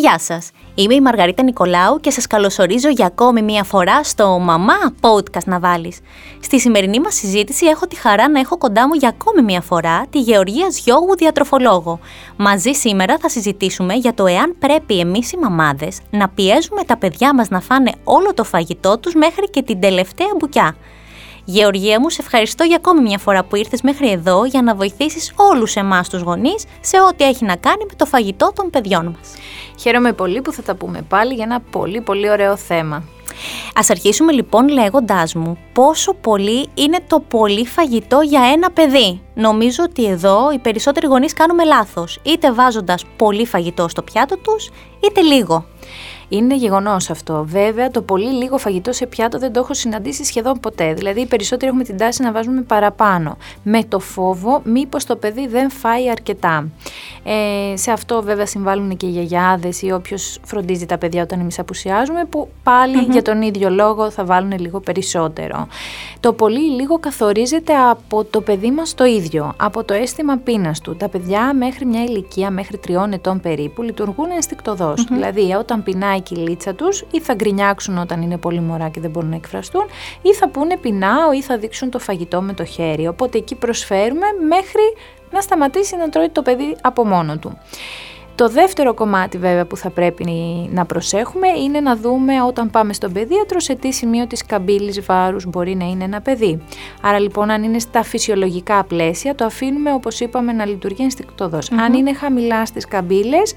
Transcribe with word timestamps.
Γεια 0.00 0.18
σας! 0.18 0.50
Είμαι 0.74 0.94
η 0.94 1.00
Μαργαρίτα 1.00 1.42
Νικολάου 1.42 2.00
και 2.00 2.10
σας 2.10 2.26
καλωσορίζω 2.26 2.88
για 2.88 3.06
ακόμη 3.06 3.42
μία 3.42 3.64
φορά 3.64 4.04
στο 4.04 4.38
«Μαμά 4.38 4.74
Podcast 5.00 5.44
να 5.44 5.58
βάλεις». 5.58 5.98
Στη 6.40 6.60
σημερινή 6.60 7.00
μας 7.00 7.14
συζήτηση 7.14 7.66
έχω 7.66 7.86
τη 7.86 7.96
χαρά 7.96 8.28
να 8.28 8.40
έχω 8.40 8.58
κοντά 8.58 8.88
μου 8.88 8.94
για 8.94 9.08
ακόμη 9.08 9.42
μία 9.42 9.60
φορά 9.60 10.06
τη 10.10 10.20
Γεωργία 10.20 10.66
Γιώγου 10.84 11.16
διατροφολόγο. 11.16 11.98
Μαζί 12.36 12.72
σήμερα 12.72 13.16
θα 13.20 13.28
συζητήσουμε 13.28 13.94
για 13.94 14.14
το 14.14 14.26
εάν 14.26 14.56
πρέπει 14.58 14.98
εμείς 14.98 15.32
οι 15.32 15.36
μαμάδες 15.36 15.98
να 16.10 16.28
πιέζουμε 16.28 16.84
τα 16.84 16.96
παιδιά 16.96 17.34
μας 17.34 17.48
να 17.48 17.60
φάνε 17.60 17.92
όλο 18.04 18.34
το 18.34 18.44
φαγητό 18.44 18.98
τους 18.98 19.14
μέχρι 19.14 19.50
και 19.50 19.62
την 19.62 19.80
τελευταία 19.80 20.30
μπουκιά. 20.38 20.76
Γεωργία 21.44 22.00
μου, 22.00 22.10
σε 22.10 22.22
ευχαριστώ 22.22 22.64
για 22.64 22.76
ακόμη 22.76 23.00
μια 23.00 23.18
φορά 23.18 23.44
που 23.44 23.56
ήρθες 23.56 23.82
μέχρι 23.82 24.10
εδώ 24.10 24.44
για 24.44 24.62
να 24.62 24.74
βοηθήσεις 24.74 25.32
όλους 25.36 25.76
εμάς 25.76 26.08
τους 26.08 26.22
γονείς 26.22 26.64
σε 26.80 26.96
ό,τι 27.10 27.24
έχει 27.24 27.44
να 27.44 27.56
κάνει 27.56 27.84
με 27.88 27.94
το 27.96 28.06
φαγητό 28.06 28.52
των 28.54 28.70
παιδιών 28.70 29.06
μας. 29.06 29.30
Χαίρομαι 29.80 30.12
πολύ 30.12 30.42
που 30.42 30.52
θα 30.52 30.62
τα 30.62 30.74
πούμε 30.74 31.02
πάλι 31.08 31.34
για 31.34 31.44
ένα 31.44 31.60
πολύ 31.70 32.00
πολύ 32.00 32.30
ωραίο 32.30 32.56
θέμα. 32.56 33.04
Ας 33.74 33.90
αρχίσουμε 33.90 34.32
λοιπόν 34.32 34.68
λέγοντάς 34.68 35.34
μου 35.34 35.58
πόσο 35.72 36.14
πολύ 36.14 36.68
είναι 36.74 36.98
το 37.06 37.20
πολύ 37.20 37.66
φαγητό 37.66 38.20
για 38.20 38.42
ένα 38.52 38.70
παιδί. 38.70 39.20
Νομίζω 39.34 39.84
ότι 39.84 40.06
εδώ 40.06 40.52
οι 40.52 40.58
περισσότεροι 40.58 41.06
γονείς 41.06 41.32
κάνουμε 41.32 41.64
λάθος, 41.64 42.18
είτε 42.22 42.52
βάζοντας 42.52 43.04
πολύ 43.16 43.46
φαγητό 43.46 43.88
στο 43.88 44.02
πιάτο 44.02 44.36
τους, 44.36 44.70
είτε 45.04 45.20
λίγο. 45.20 45.64
Είναι 46.32 46.56
γεγονός 46.56 47.10
αυτό. 47.10 47.44
Βέβαια, 47.46 47.90
το 47.90 48.02
πολύ 48.02 48.32
λίγο 48.32 48.58
φαγητό 48.58 48.92
σε 48.92 49.06
πιάτο 49.06 49.38
δεν 49.38 49.52
το 49.52 49.60
έχω 49.60 49.74
συναντήσει 49.74 50.24
σχεδόν 50.24 50.60
ποτέ. 50.60 50.94
Δηλαδή, 50.94 51.20
οι 51.20 51.26
περισσότεροι 51.26 51.66
έχουμε 51.66 51.84
την 51.84 51.96
τάση 51.96 52.22
να 52.22 52.32
βάζουμε 52.32 52.60
παραπάνω. 52.60 53.36
Με 53.62 53.84
το 53.84 53.98
φόβο, 53.98 54.60
μήπως 54.64 55.04
το 55.04 55.16
παιδί 55.16 55.46
δεν 55.46 55.70
φάει 55.70 56.10
αρκετά. 56.10 56.68
Ε, 57.24 57.76
σε 57.76 57.90
αυτό, 57.90 58.22
βέβαια, 58.22 58.46
συμβάλλουν 58.46 58.96
και 58.96 59.06
οι 59.06 59.10
γιαγιάδες 59.10 59.82
ή 59.82 59.92
όποιος 59.92 60.38
φροντίζει 60.44 60.86
τα 60.86 60.98
παιδιά 60.98 61.22
όταν 61.22 61.40
εμείς 61.40 61.58
απουσιάζουμε, 61.58 62.24
που 62.24 62.48
παλι 62.62 63.06
για 63.10 63.22
τον 63.22 63.42
ίδιο 63.42 63.70
λόγο 63.70 64.10
θα 64.10 64.24
βάλουν 64.24 64.58
λίγο 64.58 64.80
περισσότερο. 64.80 65.66
Το 66.20 66.32
πολύ 66.32 66.70
λίγο 66.70 66.98
καθορίζεται 66.98 67.74
από 67.74 68.24
το 68.24 68.40
παιδί 68.40 68.70
μας 68.70 68.94
το 68.94 69.04
ίδιο, 69.04 69.52
από 69.56 69.84
το 69.84 69.94
αίσθημα 69.94 70.36
πείνας 70.36 70.80
του. 70.80 70.96
Τα 70.96 71.08
παιδιά 71.08 71.54
μέχρι 71.54 71.84
μια 71.86 72.02
ηλικία, 72.02 72.50
μέχρι 72.50 72.78
τριών 72.78 73.12
ετών 73.12 73.40
περίπου, 73.40 73.82
λειτουργούν 73.82 74.30
ενστικτοδός. 74.30 75.04
Δηλαδή, 75.10 75.52
όταν 75.52 75.82
πεινάει 75.82 76.19
η 76.20 76.22
κυλίτσα 76.22 76.74
τους 76.74 77.04
ή 77.10 77.20
θα 77.20 77.34
γκρινιάξουν 77.34 77.98
όταν 77.98 78.22
είναι 78.22 78.36
πολύ 78.36 78.60
μωρά 78.60 78.88
και 78.88 79.00
δεν 79.00 79.10
μπορούν 79.10 79.30
να 79.30 79.36
εκφραστούν 79.36 79.84
ή 80.22 80.34
θα 80.34 80.48
πούνε 80.48 80.76
πεινάω 80.76 81.32
ή 81.32 81.42
θα 81.42 81.58
δείξουν 81.58 81.90
το 81.90 81.98
φαγητό 81.98 82.42
με 82.42 82.52
το 82.52 82.64
χέρι. 82.64 83.06
Οπότε 83.06 83.38
εκεί 83.38 83.54
προσφέρουμε 83.54 84.26
μέχρι 84.48 84.82
να 85.30 85.40
σταματήσει 85.40 85.96
να 85.96 86.08
τρώει 86.08 86.28
το 86.28 86.42
παιδί 86.42 86.76
από 86.80 87.06
μόνο 87.06 87.38
του. 87.38 87.58
Το 88.40 88.48
δεύτερο 88.48 88.94
κομμάτι 88.94 89.38
βέβαια 89.38 89.66
που 89.66 89.76
θα 89.76 89.90
πρέπει 89.90 90.24
να 90.72 90.86
προσέχουμε 90.86 91.48
είναι 91.48 91.80
να 91.80 91.96
δούμε 91.96 92.42
όταν 92.42 92.70
πάμε 92.70 92.92
στον 92.92 93.12
παιδίατρο 93.12 93.60
σε 93.60 93.74
τι 93.74 93.92
σημείο 93.92 94.26
της 94.26 94.46
καμπύλης 94.46 95.04
βάρους 95.04 95.46
μπορεί 95.46 95.74
να 95.74 95.84
είναι 95.84 96.04
ένα 96.04 96.20
παιδί. 96.20 96.62
Άρα 97.02 97.18
λοιπόν 97.18 97.50
αν 97.50 97.62
είναι 97.62 97.78
στα 97.78 98.02
φυσιολογικά 98.02 98.84
πλαίσια 98.84 99.34
το 99.34 99.44
αφήνουμε 99.44 99.92
όπως 99.92 100.20
είπαμε 100.20 100.52
να 100.52 100.66
λειτουργεί 100.66 101.06
Αν 101.80 101.92
είναι 101.92 102.14
χαμηλά 102.14 102.66
στις 102.66 102.86
καμπύλες 102.86 103.54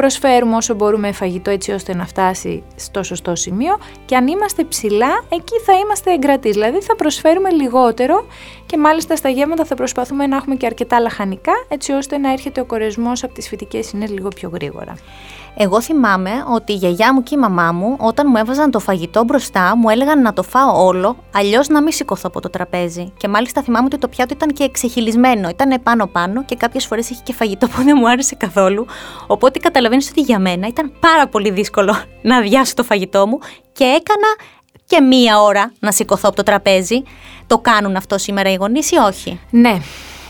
προσφέρουμε 0.00 0.56
όσο 0.56 0.74
μπορούμε 0.74 1.12
φαγητό 1.12 1.50
έτσι 1.50 1.72
ώστε 1.72 1.94
να 1.94 2.06
φτάσει 2.06 2.62
στο 2.76 3.02
σωστό 3.02 3.34
σημείο 3.34 3.78
και 4.04 4.16
αν 4.16 4.26
είμαστε 4.26 4.64
ψηλά, 4.64 5.24
εκεί 5.28 5.58
θα 5.64 5.72
είμαστε 5.72 6.12
εγκρατείς, 6.12 6.52
δηλαδή 6.52 6.80
θα 6.80 6.96
προσφέρουμε 6.96 7.50
λιγότερο 7.50 8.26
και 8.66 8.78
μάλιστα 8.78 9.16
στα 9.16 9.28
γεύματα 9.28 9.64
θα 9.64 9.74
προσπαθούμε 9.74 10.26
να 10.26 10.36
έχουμε 10.36 10.54
και 10.54 10.66
αρκετά 10.66 11.00
λαχανικά 11.00 11.52
έτσι 11.68 11.92
ώστε 11.92 12.18
να 12.18 12.32
έρχεται 12.32 12.60
ο 12.60 12.64
κορεσμός 12.64 13.24
από 13.24 13.34
τις 13.34 13.48
φυτικές 13.48 13.90
είναι 13.90 14.06
λίγο 14.06 14.28
πιο 14.28 14.50
γρήγορα. 14.52 14.94
Εγώ 15.60 15.80
θυμάμαι 15.80 16.30
ότι 16.54 16.72
η 16.72 16.74
γιαγιά 16.74 17.14
μου 17.14 17.22
και 17.22 17.34
η 17.34 17.38
μαμά 17.38 17.72
μου, 17.72 17.96
όταν 17.98 18.26
μου 18.30 18.36
έβαζαν 18.36 18.70
το 18.70 18.78
φαγητό 18.78 19.24
μπροστά, 19.24 19.76
μου 19.76 19.88
έλεγαν 19.88 20.22
να 20.22 20.32
το 20.32 20.42
φάω 20.42 20.86
όλο, 20.86 21.16
αλλιώς 21.34 21.68
να 21.68 21.82
μην 21.82 21.92
σηκωθώ 21.92 22.24
από 22.26 22.40
το 22.40 22.50
τραπέζι. 22.50 23.12
Και 23.16 23.28
μάλιστα 23.28 23.62
θυμάμαι 23.62 23.86
ότι 23.86 23.98
το 23.98 24.08
πιάτο 24.08 24.34
ήταν 24.34 24.48
και 24.52 24.64
εξεχυλισμένο. 24.64 25.48
Ήταν 25.48 25.82
πάνω-πάνω 25.82 26.44
και 26.44 26.56
κάποιες 26.56 26.86
φορές 26.86 27.10
είχε 27.10 27.20
και 27.24 27.32
φαγητό 27.32 27.68
που 27.68 27.82
δεν 27.82 27.96
μου 27.98 28.08
άρεσε 28.08 28.34
καθόλου. 28.34 28.86
Οπότε 29.26 29.58
καταλαβαίνεις 29.58 30.08
ότι 30.10 30.20
για 30.20 30.38
μένα 30.38 30.66
ήταν 30.66 30.92
πάρα 31.00 31.28
πολύ 31.28 31.50
δύσκολο 31.50 31.96
να 32.22 32.36
αδειάσω 32.36 32.74
το 32.74 32.84
φαγητό 32.84 33.26
μου 33.26 33.38
και 33.72 33.84
έκανα 33.84 34.36
και 34.86 35.00
μία 35.00 35.40
ώρα 35.40 35.72
να 35.80 35.92
σηκωθώ 35.92 36.28
από 36.28 36.36
το 36.36 36.42
τραπέζι. 36.42 37.02
Το 37.46 37.58
κάνουν 37.58 37.96
αυτό 37.96 38.18
σήμερα 38.18 38.50
οι 38.50 38.54
γονείς 38.54 38.90
ή 38.90 38.96
όχι; 38.96 39.40
Ναι, 39.50 39.80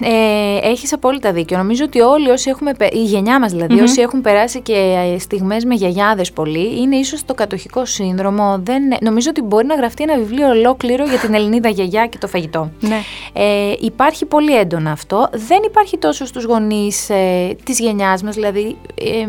ε, 0.01 0.69
έχεις 0.69 0.93
απόλυτα 0.93 1.33
δίκιο. 1.33 1.57
Νομίζω 1.57 1.85
ότι 1.85 2.01
όλοι 2.01 2.31
όσοι 2.31 2.51
έχουμε, 2.51 2.73
η 2.93 3.03
γενιά 3.05 3.41
μας 3.41 3.53
δηλαδη 3.53 3.81
όσοι 3.81 4.01
έχουν 4.01 4.21
περάσει 4.21 4.61
και 4.61 4.73
ε, 5.15 5.19
στιγμές 5.19 5.65
με 5.65 5.75
γιαγιάδες 5.75 6.33
πολύ, 6.33 6.81
είναι 6.81 6.97
ίσως 6.97 7.25
το 7.25 7.35
κατοχικό 7.35 7.85
σύνδρομο. 7.85 8.61
Δεν, 8.63 8.83
νομίζω 9.01 9.31
ότι 9.31 9.43
μπορεί 9.43 9.67
να 9.67 9.75
γραφτεί 9.75 10.03
ένα 10.03 10.17
βιβλίο 10.17 10.49
ολόκληρο 10.49 11.05
για 11.05 11.19
την 11.19 11.35
Ελληνίδα 11.35 11.69
γιαγιά 11.69 12.07
και 12.07 12.19
το 12.19 12.27
φαγητό. 12.27 12.71
Ναι. 12.81 13.01
Ε, 13.33 13.73
υπάρχει 13.81 14.25
πολύ 14.25 14.57
έντονο 14.59 14.91
αυτό. 14.91 15.29
Δεν 15.33 15.63
υπάρχει 15.67 15.99
τόσο 15.99 16.27
στους 16.27 16.45
γονείς 16.45 17.11
ε, 17.11 17.57
της 17.65 17.79
γενιάς 17.79 18.23
μας, 18.23 18.35
δηλαδή... 18.35 18.77
Ε, 18.95 19.27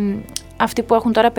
αυτοί 0.60 0.84
που 0.84 0.94
έχουν 0.96 1.14
τώρα 1.14 1.32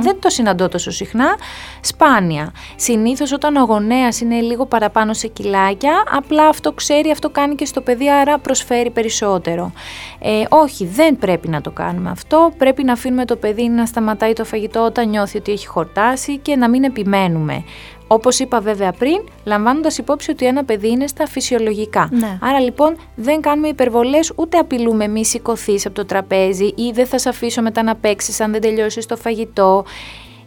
δεν 0.00 0.20
το 0.20 0.30
συναντώ 0.30 0.68
τόσο 0.68 0.90
συχνά, 0.90 1.36
σπάνια. 1.80 2.52
Συνήθως 2.76 3.32
όταν 3.32 3.56
ο 3.56 3.64
γονέας 3.64 4.20
είναι 4.20 4.40
λίγο 4.40 4.66
παραπάνω 4.66 5.12
σε 5.12 5.26
κιλάκια, 5.28 6.02
απλά 6.16 6.46
αυτό 6.46 6.72
ξέρει, 6.72 7.10
αυτό 7.10 7.30
κάνει 7.30 7.54
και 7.54 7.64
στο 7.64 7.80
παιδί, 7.80 8.10
άρα 8.10 8.38
προσφέρει 8.38 8.90
περισσότερο. 8.90 9.72
Ε, 10.18 10.42
όχι, 10.48 10.86
δεν 10.86 11.18
πρέπει 11.18 11.48
να 11.48 11.60
το 11.60 11.70
κάνουμε 11.70 12.10
αυτό, 12.10 12.52
πρέπει 12.58 12.84
να 12.84 12.92
αφήνουμε 12.92 13.24
το 13.24 13.36
παιδί 13.36 13.68
να 13.68 13.86
σταματάει 13.86 14.32
το 14.32 14.44
φαγητό 14.44 14.84
όταν 14.84 15.08
νιώθει 15.08 15.38
ότι 15.38 15.52
έχει 15.52 15.66
χορτάσει 15.66 16.38
και 16.38 16.56
να 16.56 16.68
μην 16.68 16.84
επιμένουμε. 16.84 17.64
Όπως 18.06 18.38
είπα 18.38 18.60
βέβαια 18.60 18.92
πριν, 18.92 19.18
λαμβάνοντας 19.44 19.98
υπόψη 19.98 20.30
ότι 20.30 20.46
ένα 20.46 20.64
παιδί 20.64 20.88
είναι 20.88 21.06
στα 21.06 21.26
φυσιολογικά. 21.26 22.08
Ναι. 22.12 22.38
Άρα 22.40 22.60
λοιπόν 22.60 22.96
δεν 23.14 23.40
κάνουμε 23.40 23.68
υπερβολές, 23.68 24.32
ούτε 24.36 24.58
απειλούμε 24.58 25.08
μη 25.08 25.24
σηκωθείς 25.24 25.86
από 25.86 25.94
το 25.94 26.04
τραπέζι 26.04 26.64
ή 26.64 26.90
δεν 26.92 27.06
θα 27.06 27.18
σε 27.18 27.28
αφήσω 27.28 27.62
μετά 27.62 27.82
να 27.82 27.94
παίξεις 27.94 28.40
αν 28.40 28.52
δεν 28.52 28.60
τελειώσεις 28.60 29.06
το 29.06 29.16
φαγητό. 29.16 29.84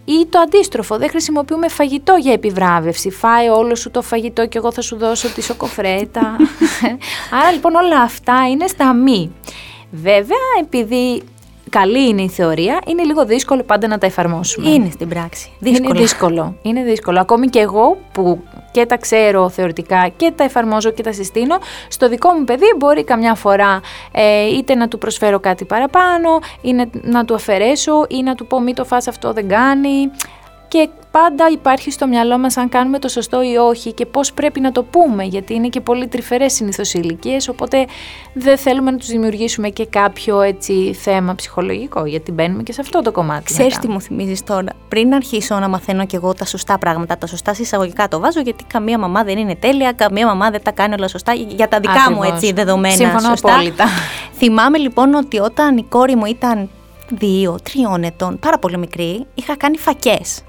Ή 0.06 0.26
το 0.30 0.40
αντίστροφο, 0.40 0.98
δεν 0.98 1.10
χρησιμοποιούμε 1.10 1.68
φαγητό 1.68 2.16
για 2.16 2.34
επιβράβευση. 2.34 3.10
Φάει 3.10 3.48
όλο 3.48 3.76
σου 3.76 3.92
το 3.92 4.02
φαγητό 4.02 4.48
και 4.48 4.58
εγώ 4.58 4.72
θα 4.72 4.82
σου 4.82 4.98
δώσω 4.98 5.28
τη 5.28 5.44
σοκοφρέτα. 5.44 6.36
Άρα 7.40 7.52
λοιπόν 7.52 7.76
όλα 7.76 8.02
αυτά 8.02 8.48
είναι 8.52 8.68
στα 8.68 8.94
μη. 8.94 9.32
Βέβαια, 9.92 10.38
επειδή 10.62 11.24
καλή 11.80 12.08
είναι 12.08 12.22
η 12.22 12.30
θεωρία, 12.30 12.80
είναι 12.88 13.04
λίγο 13.04 13.26
δύσκολο 13.26 13.64
πάντα 13.64 13.88
να 13.88 13.98
τα 13.98 14.06
εφαρμόσουμε. 14.06 14.70
Είναι 14.70 14.90
στην 14.90 15.08
πράξη. 15.08 15.52
Δύσκολο. 15.60 15.90
Είναι 15.90 16.00
δύσκολο. 16.00 16.56
Είναι 16.62 16.84
δύσκολο. 16.84 17.20
Ακόμη 17.20 17.48
και 17.48 17.60
εγώ 17.60 17.98
που 18.12 18.44
και 18.72 18.86
τα 18.86 18.98
ξέρω 18.98 19.50
θεωρητικά 19.50 20.08
και 20.16 20.32
τα 20.36 20.44
εφαρμόζω 20.44 20.92
και 20.92 21.04
τα 21.04 21.12
συστήνω, 21.12 21.58
στο 21.88 22.10
δικό 22.10 22.32
μου 22.32 22.44
παιδί 22.44 22.66
μπορεί 22.78 23.04
καμιά 23.04 23.36
φορά 23.36 23.82
ε, 24.12 24.46
είτε 24.46 24.76
να 24.76 24.88
του 24.88 24.98
προσφέρω 24.98 25.40
κάτι 25.40 25.66
παραπάνω, 25.66 26.40
ή 26.62 26.74
να 27.02 27.26
του 27.26 27.34
αφαιρέσω 27.34 28.06
ή 28.08 28.24
να 28.24 28.36
του 28.36 28.48
πω 28.48 28.60
μη 28.62 28.74
το 28.74 28.86
φας 28.86 29.08
αυτό 29.08 29.34
δεν 29.34 29.48
κάνει 29.48 30.12
και 30.68 30.90
πάντα 31.12 31.50
υπάρχει 31.52 31.92
στο 31.92 32.08
μυαλό 32.08 32.38
μας 32.38 32.58
αν 32.58 32.70
κάνουμε 32.70 33.00
το 33.00 33.08
σωστό 33.08 33.42
ή 33.42 33.56
όχι 33.56 33.94
και 33.94 34.06
πώς 34.06 34.34
πρέπει 34.34 34.60
να 34.60 34.72
το 34.72 34.84
πούμε 34.84 35.24
γιατί 35.24 35.54
είναι 35.54 35.68
και 35.68 35.82
πολύ 35.82 36.08
τρυφερές 36.08 36.54
συνήθως 36.54 36.94
οι 36.94 37.00
ηλικίες 37.04 37.48
οπότε 37.48 37.86
δεν 38.34 38.58
θέλουμε 38.58 38.92
να 38.92 38.98
τους 38.98 39.08
δημιουργήσουμε 39.08 39.70
και 39.70 39.86
κάποιο 39.86 40.42
έτσι 40.42 40.94
θέμα 40.94 41.36
ψυχολογικό 41.36 42.06
γιατί 42.06 42.32
μπαίνουμε 42.32 42.64
και 42.64 42.74
σε 42.74 42.82
αυτό 42.82 43.02
το 43.02 43.12
κομμάτι. 43.12 43.44
Ξέρεις 43.44 43.78
τι 43.78 43.88
μου 43.88 44.02
θυμίζεις 44.02 44.44
τώρα, 44.44 44.74
πριν 44.88 45.14
αρχίσω 45.14 45.60
να 45.60 45.68
μαθαίνω 45.68 46.06
και 46.06 46.16
εγώ 46.16 46.34
τα 46.34 46.46
σωστά 46.46 46.78
πράγματα, 46.78 47.18
τα 47.18 47.28
σωστά 47.28 47.54
συσσαγωγικά 47.54 48.08
το 48.08 48.20
βάζω 48.20 48.40
γιατί 48.40 48.64
καμία 48.64 48.98
μαμά 48.98 49.24
δεν 49.24 49.38
είναι 49.38 49.56
τέλεια, 49.56 49.92
καμία 49.92 50.26
μαμά 50.26 50.50
δεν 50.50 50.64
τα 50.64 50.72
κάνει 50.72 50.94
όλα 50.94 51.08
σωστά 51.08 51.34
για 51.34 51.68
τα 51.68 51.80
δικά 51.80 52.12
μου 52.12 52.24
έτσι 52.24 52.54
δεδομένα 52.54 52.96
Συμφωνώ 52.96 53.30
σωστά. 53.30 53.54
απόλυτα. 53.54 53.86
Θυμάμαι 54.38 54.78
λοιπόν 54.78 55.14
ότι 55.14 55.40
όταν 55.40 55.78
η 55.78 55.84
κόρη 55.84 56.16
μου 56.16 56.26
ήταν 56.26 56.70
δύο, 57.10 57.58
τριών 57.64 58.04
ετών, 58.04 58.40
πάρα 58.40 58.60
πολύ 58.60 58.78
μικρή, 58.78 59.26
είχα 59.34 59.58
κάνει 59.58 59.78
φακές 59.78 60.42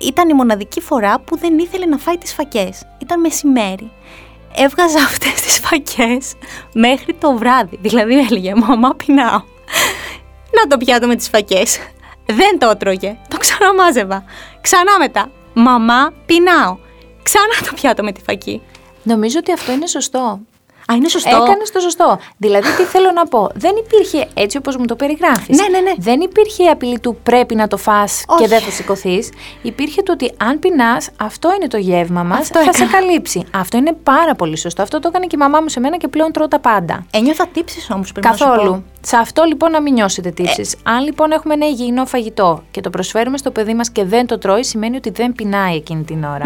ήταν 0.00 0.28
η 0.28 0.34
μοναδική 0.34 0.80
φορά 0.80 1.20
που 1.20 1.36
δεν 1.36 1.58
ήθελε 1.58 1.86
να 1.86 1.98
φάει 1.98 2.18
τις 2.18 2.32
φακές. 2.32 2.82
Ήταν 2.98 3.20
μεσημέρι. 3.20 3.90
Έβγαζα 4.54 4.98
αυτές 5.10 5.32
τις 5.32 5.58
φακές 5.58 6.32
μέχρι 6.72 7.14
το 7.14 7.32
βράδυ. 7.36 7.78
Δηλαδή 7.80 8.18
έλεγε 8.18 8.54
«Μαμά 8.54 8.94
πεινάω». 8.94 9.42
Να 10.56 10.66
το 10.68 10.76
πιάτω 10.76 11.06
με 11.06 11.16
τις 11.16 11.28
φακές. 11.28 11.78
Δεν 12.26 12.58
το 12.58 12.68
έτρωγε. 12.68 13.18
Το 13.28 13.36
ξαναμάζευα. 13.36 14.24
Ξανά 14.60 14.98
μετά. 14.98 15.30
«Μαμά 15.54 16.12
πεινάω». 16.26 16.76
Ξανά 17.22 17.68
το 17.68 17.74
πιάτο 17.74 18.02
με 18.02 18.12
τη 18.12 18.20
φακή. 18.22 18.62
Νομίζω 19.02 19.38
ότι 19.38 19.52
αυτό 19.52 19.72
είναι 19.72 19.86
σωστό. 19.86 20.40
Α, 20.90 20.94
είναι 20.94 21.08
σωστό. 21.08 21.36
Έκανες 21.44 21.70
το 21.72 21.80
σωστό. 21.80 22.18
Δηλαδή, 22.36 22.68
τι 22.76 22.82
θέλω 22.82 23.10
να 23.14 23.26
πω; 23.26 23.48
Δεν 23.54 23.72
υπήρχε 23.76 24.28
έτσι 24.34 24.56
όπως 24.56 24.76
μου 24.76 24.84
το 24.84 24.96
περιγράφεις. 24.96 25.58
Ναι, 25.58 25.68
ναι, 25.68 25.78
ναι. 25.78 25.92
Δεν 25.96 26.20
υπήρχε 26.20 26.64
η 26.64 26.68
απειλή 26.68 26.98
του 26.98 27.18
πρέπει 27.22 27.54
να 27.54 27.68
το 27.68 27.76
φά 27.76 28.04
και 28.38 28.48
δεν 28.48 28.60
θα 28.60 28.70
σηκωθείς. 28.70 29.30
Υπήρχε 29.62 30.02
το 30.02 30.12
ότι 30.12 30.32
αν 30.36 30.58
πεινάς, 30.58 31.10
αυτό 31.16 31.52
είναι 31.56 31.68
το 31.68 31.76
γεύμα 31.76 32.22
μας, 32.22 32.48
θα 32.48 32.60
έκανα. 32.60 32.72
σε 32.72 32.84
καλύψει. 32.84 33.44
Αυτό 33.54 33.76
είναι 33.76 33.92
πάρα 34.02 34.34
πολύ 34.34 34.56
σωστό. 34.56 34.82
Αυτό 34.82 34.98
το 35.00 35.08
έκανε 35.08 35.26
και 35.26 35.36
η 35.36 35.38
μαμά 35.38 35.60
μου 35.60 35.68
σε 35.68 35.80
μένα 35.80 35.96
και 35.96 36.08
πλέον 36.08 36.32
τρώω 36.32 36.48
τα 36.48 36.58
πάντα. 36.58 37.06
Ένιωθα 37.10 37.46
τύψει 37.46 37.92
όμως 37.92 38.12
πριν 38.12 38.24
Καθόλου. 38.24 38.84
Σε 39.00 39.16
αυτό 39.16 39.44
λοιπόν 39.44 39.70
να 39.70 39.80
μην 39.80 39.92
νιώσετε 39.92 40.30
τύψεις. 40.30 40.72
Ε. 40.72 40.76
Αν 40.82 41.04
λοιπόν 41.04 41.32
έχουμε 41.32 41.54
ένα 41.54 41.66
υγιεινό 41.66 42.06
φαγητό 42.06 42.62
και 42.70 42.80
το 42.80 42.90
προσφέρουμε 42.90 43.38
στο 43.38 43.50
παιδί 43.50 43.74
μας 43.74 43.90
και 43.90 44.04
δεν 44.04 44.26
το 44.26 44.38
τρώει, 44.38 44.64
σημαίνει 44.64 44.96
ότι 44.96 45.10
δεν 45.10 45.32
πεινάει 45.32 45.76
εκείνη 45.76 46.04
την 46.04 46.24
ωρα 46.24 46.44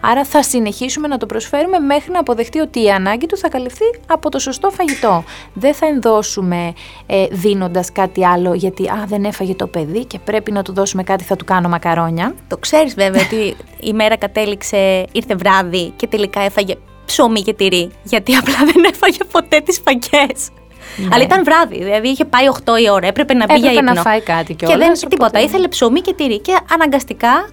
Άρα 0.00 0.24
θα 0.24 0.42
συνεχίσουμε 0.42 1.08
να 1.08 1.18
το 1.18 1.26
προσφέρουμε 1.26 1.78
μέχρι 1.78 2.12
να 2.12 2.18
αποδεχτεί 2.18 2.58
ότι 2.58 2.82
η 2.82 2.90
ανάγκη 2.90 3.26
του 3.26 3.36
θα 3.36 3.48
καλυφθεί 3.48 3.84
από 4.06 4.30
το 4.30 4.38
σωστό 4.38 4.70
φαγητό. 4.70 5.24
Δεν 5.52 5.74
θα 5.74 5.86
ενδώσουμε 5.86 6.72
ε, 7.06 7.26
δίνοντας 7.30 7.92
κάτι 7.92 8.26
άλλο 8.26 8.54
γιατί 8.54 8.88
α, 8.88 9.04
δεν 9.06 9.24
έφαγε 9.24 9.54
το 9.54 9.66
παιδί 9.66 10.04
και 10.04 10.18
πρέπει 10.18 10.52
να 10.52 10.62
του 10.62 10.72
δώσουμε 10.72 11.02
κάτι, 11.02 11.24
θα 11.24 11.36
του 11.36 11.44
κάνω 11.44 11.68
μακαρόνια. 11.68 12.34
Το 12.48 12.56
ξέρεις 12.56 12.94
βέβαια 12.94 13.22
ότι 13.22 13.56
η 13.80 13.92
μέρα 13.92 14.16
κατέληξε, 14.16 15.04
ήρθε 15.12 15.34
βράδυ 15.34 15.92
και 15.96 16.06
τελικά 16.06 16.40
έφαγε 16.40 16.74
ψωμί 17.04 17.42
και 17.42 17.54
τυρί. 17.54 17.90
Γιατί 18.02 18.34
απλά 18.34 18.58
δεν 18.72 18.84
έφαγε 18.92 19.24
ποτέ 19.32 19.60
τις 19.60 19.80
φαγές. 19.84 20.48
Ναι. 20.96 21.08
Αλλά 21.12 21.22
ήταν 21.22 21.44
βράδυ, 21.44 21.78
δηλαδή 21.78 22.08
είχε 22.08 22.24
πάει 22.24 22.44
8 22.64 22.80
η 22.82 22.90
ώρα, 22.90 23.06
έπρεπε 23.06 23.34
να 23.34 23.46
μπει 23.46 23.58
για 23.58 23.72
ύπνο. 23.72 23.92
να 23.92 24.00
φάει 24.00 24.20
κάτι 24.20 24.54
και, 24.54 24.66
και 24.66 24.76
δεν 24.76 24.92
τίποτα. 25.08 25.40
Ήθελε 25.40 25.68
ψωμί 25.68 26.00
και 26.00 26.12
τυρί 26.14 26.40
και 26.40 26.58
αναγκαστικά 26.74 27.48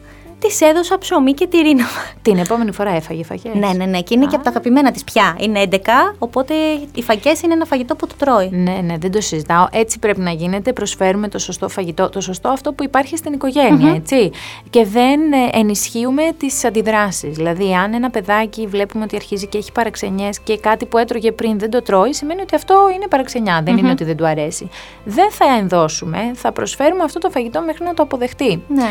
της 0.47 0.61
έδωσα 0.61 0.97
ψωμί 0.97 1.33
και 1.33 1.47
τυρί 1.47 1.75
Την 2.21 2.37
επόμενη 2.37 2.71
φορά 2.71 2.89
έφαγε 2.89 3.23
φαγές. 3.23 3.53
Ναι, 3.53 3.67
ναι, 3.75 3.85
ναι. 3.85 4.01
Και 4.01 4.13
είναι 4.13 4.25
και 4.25 4.35
από 4.35 4.43
τα 4.43 4.49
αγαπημένα 4.49 4.91
της 4.91 5.03
πια. 5.03 5.35
Είναι 5.39 5.67
11, 5.71 5.77
οπότε 6.17 6.53
οι 6.95 7.01
φαγές 7.01 7.41
είναι 7.41 7.53
ένα 7.53 7.65
φαγητό 7.65 7.95
που 7.95 8.07
το 8.07 8.15
τρώει. 8.17 8.49
Ναι, 8.51 8.79
ναι, 8.83 8.97
δεν 8.97 9.11
το 9.11 9.21
συζητάω. 9.21 9.67
Έτσι 9.71 9.99
πρέπει 9.99 10.19
να 10.19 10.31
γίνεται. 10.31 10.73
Προσφέρουμε 10.73 11.27
το 11.27 11.39
σωστό 11.39 11.69
φαγητό, 11.69 12.09
το 12.09 12.21
σωστό 12.21 12.49
αυτό 12.49 12.73
που 12.73 12.83
υπάρχει 12.83 13.17
στην 13.17 13.33
οικογένεια, 13.33 13.93
έτσι. 13.93 14.31
Και 14.69 14.85
δεν 14.85 15.19
ε, 15.33 15.57
ενισχύουμε 15.57 16.23
τις 16.37 16.65
αντιδράσεις. 16.65 17.35
Δηλαδή, 17.35 17.73
αν 17.73 17.93
ένα 17.93 18.09
παιδάκι 18.09 18.67
βλέπουμε 18.67 19.03
ότι 19.03 19.15
αρχίζει 19.15 19.47
και 19.47 19.57
έχει 19.57 19.71
παραξενιές 19.71 20.39
και 20.39 20.57
κάτι 20.57 20.85
που 20.85 20.97
έτρωγε 20.97 21.31
πριν 21.31 21.59
δεν 21.59 21.69
το 21.69 21.81
τρώει, 21.81 22.13
σημαίνει 22.13 22.41
ότι 22.41 22.55
αυτό 22.55 22.75
είναι 22.95 23.07
παραξενιά. 23.07 23.61
Δεν 23.63 23.77
είναι 23.77 23.91
ότι 23.91 24.03
δεν 24.03 24.17
του 24.17 24.27
αρέσει. 24.27 24.69
Δεν 25.03 25.31
θα 25.31 25.45
ενδώσουμε, 25.59 26.31
θα 26.33 26.51
προσφέρουμε 26.51 27.03
αυτό 27.03 27.19
το 27.19 27.29
φαγητό 27.29 27.61
μέχρι 27.61 27.83
να 27.83 27.93
το 27.93 28.03
αποδεχτεί. 28.03 28.63
Ναι. 28.67 28.89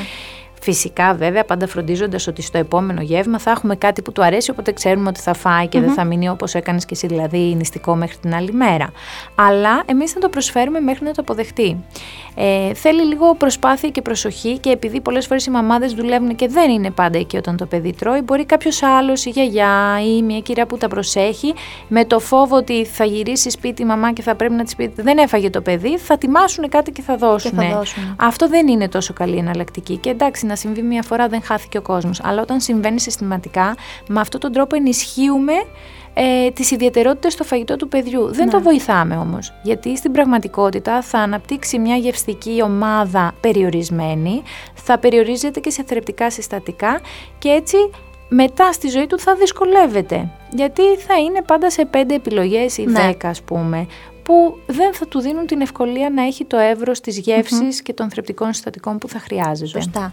Φυσικά, 0.60 1.14
βέβαια, 1.14 1.44
πάντα 1.44 1.66
φροντίζοντας 1.66 2.26
ότι 2.26 2.42
στο 2.42 2.58
επόμενο 2.58 3.00
γεύμα 3.00 3.38
θα 3.38 3.50
έχουμε 3.50 3.76
κάτι 3.76 4.02
που 4.02 4.12
του 4.12 4.24
αρέσει, 4.24 4.50
οπότε 4.50 4.72
ξέρουμε 4.72 5.08
ότι 5.08 5.20
θα 5.20 5.34
φάει 5.34 5.68
και 5.68 5.80
δεν 5.80 5.90
θα 5.90 6.04
μείνει 6.04 6.28
όπως 6.28 6.54
έκανες 6.54 6.84
και 6.84 6.94
εσύ, 6.94 7.06
δηλαδή 7.06 7.38
νηστικό 7.38 7.96
μέχρι 7.96 8.16
την 8.16 8.34
άλλη 8.34 8.52
μέρα. 8.52 8.92
Αλλά 9.34 9.82
εμείς 9.86 10.12
θα 10.12 10.20
το 10.20 10.28
προσφέρουμε 10.28 10.80
μέχρι 10.80 11.04
να 11.04 11.10
το 11.10 11.20
αποδεχτεί. 11.20 11.84
Ε, 12.34 12.74
θέλει 12.74 13.04
λίγο 13.04 13.34
προσπάθεια 13.34 13.88
και 13.88 14.02
προσοχή 14.02 14.58
και 14.58 14.70
επειδή 14.70 15.00
πολλές 15.00 15.26
φορές 15.26 15.46
οι 15.46 15.50
μαμάδες 15.50 15.92
δουλεύουν 15.92 16.34
και 16.34 16.48
δεν 16.48 16.70
είναι 16.70 16.90
πάντα 16.90 17.18
εκεί 17.18 17.36
όταν 17.36 17.56
το 17.56 17.66
παιδί 17.66 17.92
τρώει, 17.92 18.20
μπορεί 18.20 18.44
κάποιος 18.44 18.82
άλλος, 18.82 19.24
η 19.24 19.30
γιαγιά 19.30 20.00
ή 20.06 20.22
μια 20.22 20.40
κυρία 20.40 20.66
που 20.66 20.76
τα 20.76 20.88
προσέχει, 20.88 21.54
με 21.88 22.04
το 22.04 22.18
φόβο 22.20 22.56
ότι 22.56 22.84
θα 22.84 23.04
γυρίσει 23.04 23.50
σπίτι 23.50 23.82
η 23.82 23.84
μαμά 23.84 24.12
και 24.12 24.22
θα 24.22 24.34
πρέπει 24.34 24.54
να 24.54 24.64
της 24.64 24.76
πει 24.76 24.92
δεν 24.96 25.18
έφαγε 25.18 25.50
το 25.50 25.60
παιδί, 25.60 25.98
θα 25.98 26.18
τιμάσουν 26.18 26.68
κάτι 26.68 26.90
και 26.92 27.02
θα 27.02 27.16
δώσουν. 27.16 27.50
Και 27.50 27.56
θα 27.56 27.76
δώσουν. 27.76 28.16
Αυτό 28.20 28.48
δεν 28.48 28.68
είναι 28.68 28.88
τόσο 28.88 29.12
καλή 29.12 29.36
εναλλακτική. 29.36 29.96
Και 29.96 30.10
εντάξει, 30.10 30.46
να 30.54 30.60
συμβεί 30.60 30.82
μια 30.82 31.02
φορά 31.02 31.28
δεν 31.28 31.42
χάθηκε 31.42 31.78
ο 31.78 31.82
κόσμος. 31.82 32.20
Αλλά 32.22 32.42
όταν 32.42 32.60
συμβαίνει 32.60 33.00
συστηματικά, 33.00 33.76
με 34.08 34.20
αυτόν 34.20 34.40
τον 34.40 34.52
τρόπο 34.52 34.76
ενισχύουμε 34.76 35.52
ε, 36.14 36.50
τις 36.50 36.70
ιδιαιτερότητες 36.70 37.32
στο 37.32 37.44
φαγητό 37.44 37.76
του 37.76 37.88
παιδιού. 37.88 38.32
Δεν 38.32 38.50
το 38.50 38.56
ναι. 38.56 38.62
βοηθάμε 38.62 39.16
όμως, 39.16 39.52
γιατί 39.62 39.96
στην 39.96 40.12
πραγματικότητα 40.12 41.02
θα 41.02 41.18
αναπτύξει 41.18 41.78
μια 41.78 41.96
γευστική 41.96 42.60
ομάδα 42.62 43.34
περιορισμένη, 43.40 44.42
θα 44.74 44.98
περιορίζεται 44.98 45.60
και 45.60 45.70
σε 45.70 45.82
θρεπτικά 45.86 46.30
συστατικά 46.30 47.00
και 47.38 47.48
έτσι 47.48 47.76
μετά 48.28 48.72
στη 48.72 48.88
ζωή 48.88 49.06
του 49.06 49.18
θα 49.18 49.34
δυσκολεύεται. 49.34 50.28
Γιατί 50.50 50.82
θα 50.82 51.18
είναι 51.18 51.42
πάντα 51.42 51.70
σε 51.70 51.84
πέντε 51.84 52.14
επιλογές 52.14 52.76
ή 52.76 52.84
ναι. 52.84 53.00
δέκα 53.00 53.28
ας 53.28 53.42
πούμε, 53.42 53.86
που 54.24 54.58
δεν 54.66 54.94
θα 54.94 55.06
του 55.06 55.20
δίνουν 55.20 55.46
την 55.46 55.60
ευκολία 55.60 56.10
να 56.10 56.22
έχει 56.22 56.44
το 56.44 56.56
εύρος 56.56 57.00
της 57.00 57.18
γευσης 57.18 57.82
και 57.82 57.92
των 57.92 58.10
θρεπτικών 58.10 58.52
συστατικών 58.52 58.98
που 58.98 59.08
θα 59.08 59.18
χρειάζεται. 59.18 59.66
Σωστά. 59.66 60.12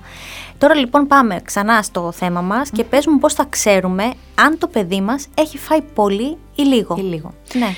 Τώρα 0.57 0.75
λοιπόν 0.75 1.07
πάμε 1.07 1.41
ξανά 1.43 1.81
στο 1.81 2.11
θέμα 2.11 2.41
μας 2.41 2.69
και 2.69 2.83
πες 2.83 3.07
μου 3.07 3.17
πώς 3.17 3.33
θα 3.33 3.45
ξέρουμε 3.49 4.13
αν 4.35 4.57
το 4.57 4.67
παιδί 4.67 5.01
μας 5.01 5.27
έχει 5.37 5.57
φάει 5.57 5.81
πολύ 5.81 6.37
ή 6.55 6.61
λίγο. 6.61 6.95
Ή 6.99 7.01
λίγο. 7.01 7.33
Ναι. 7.53 7.69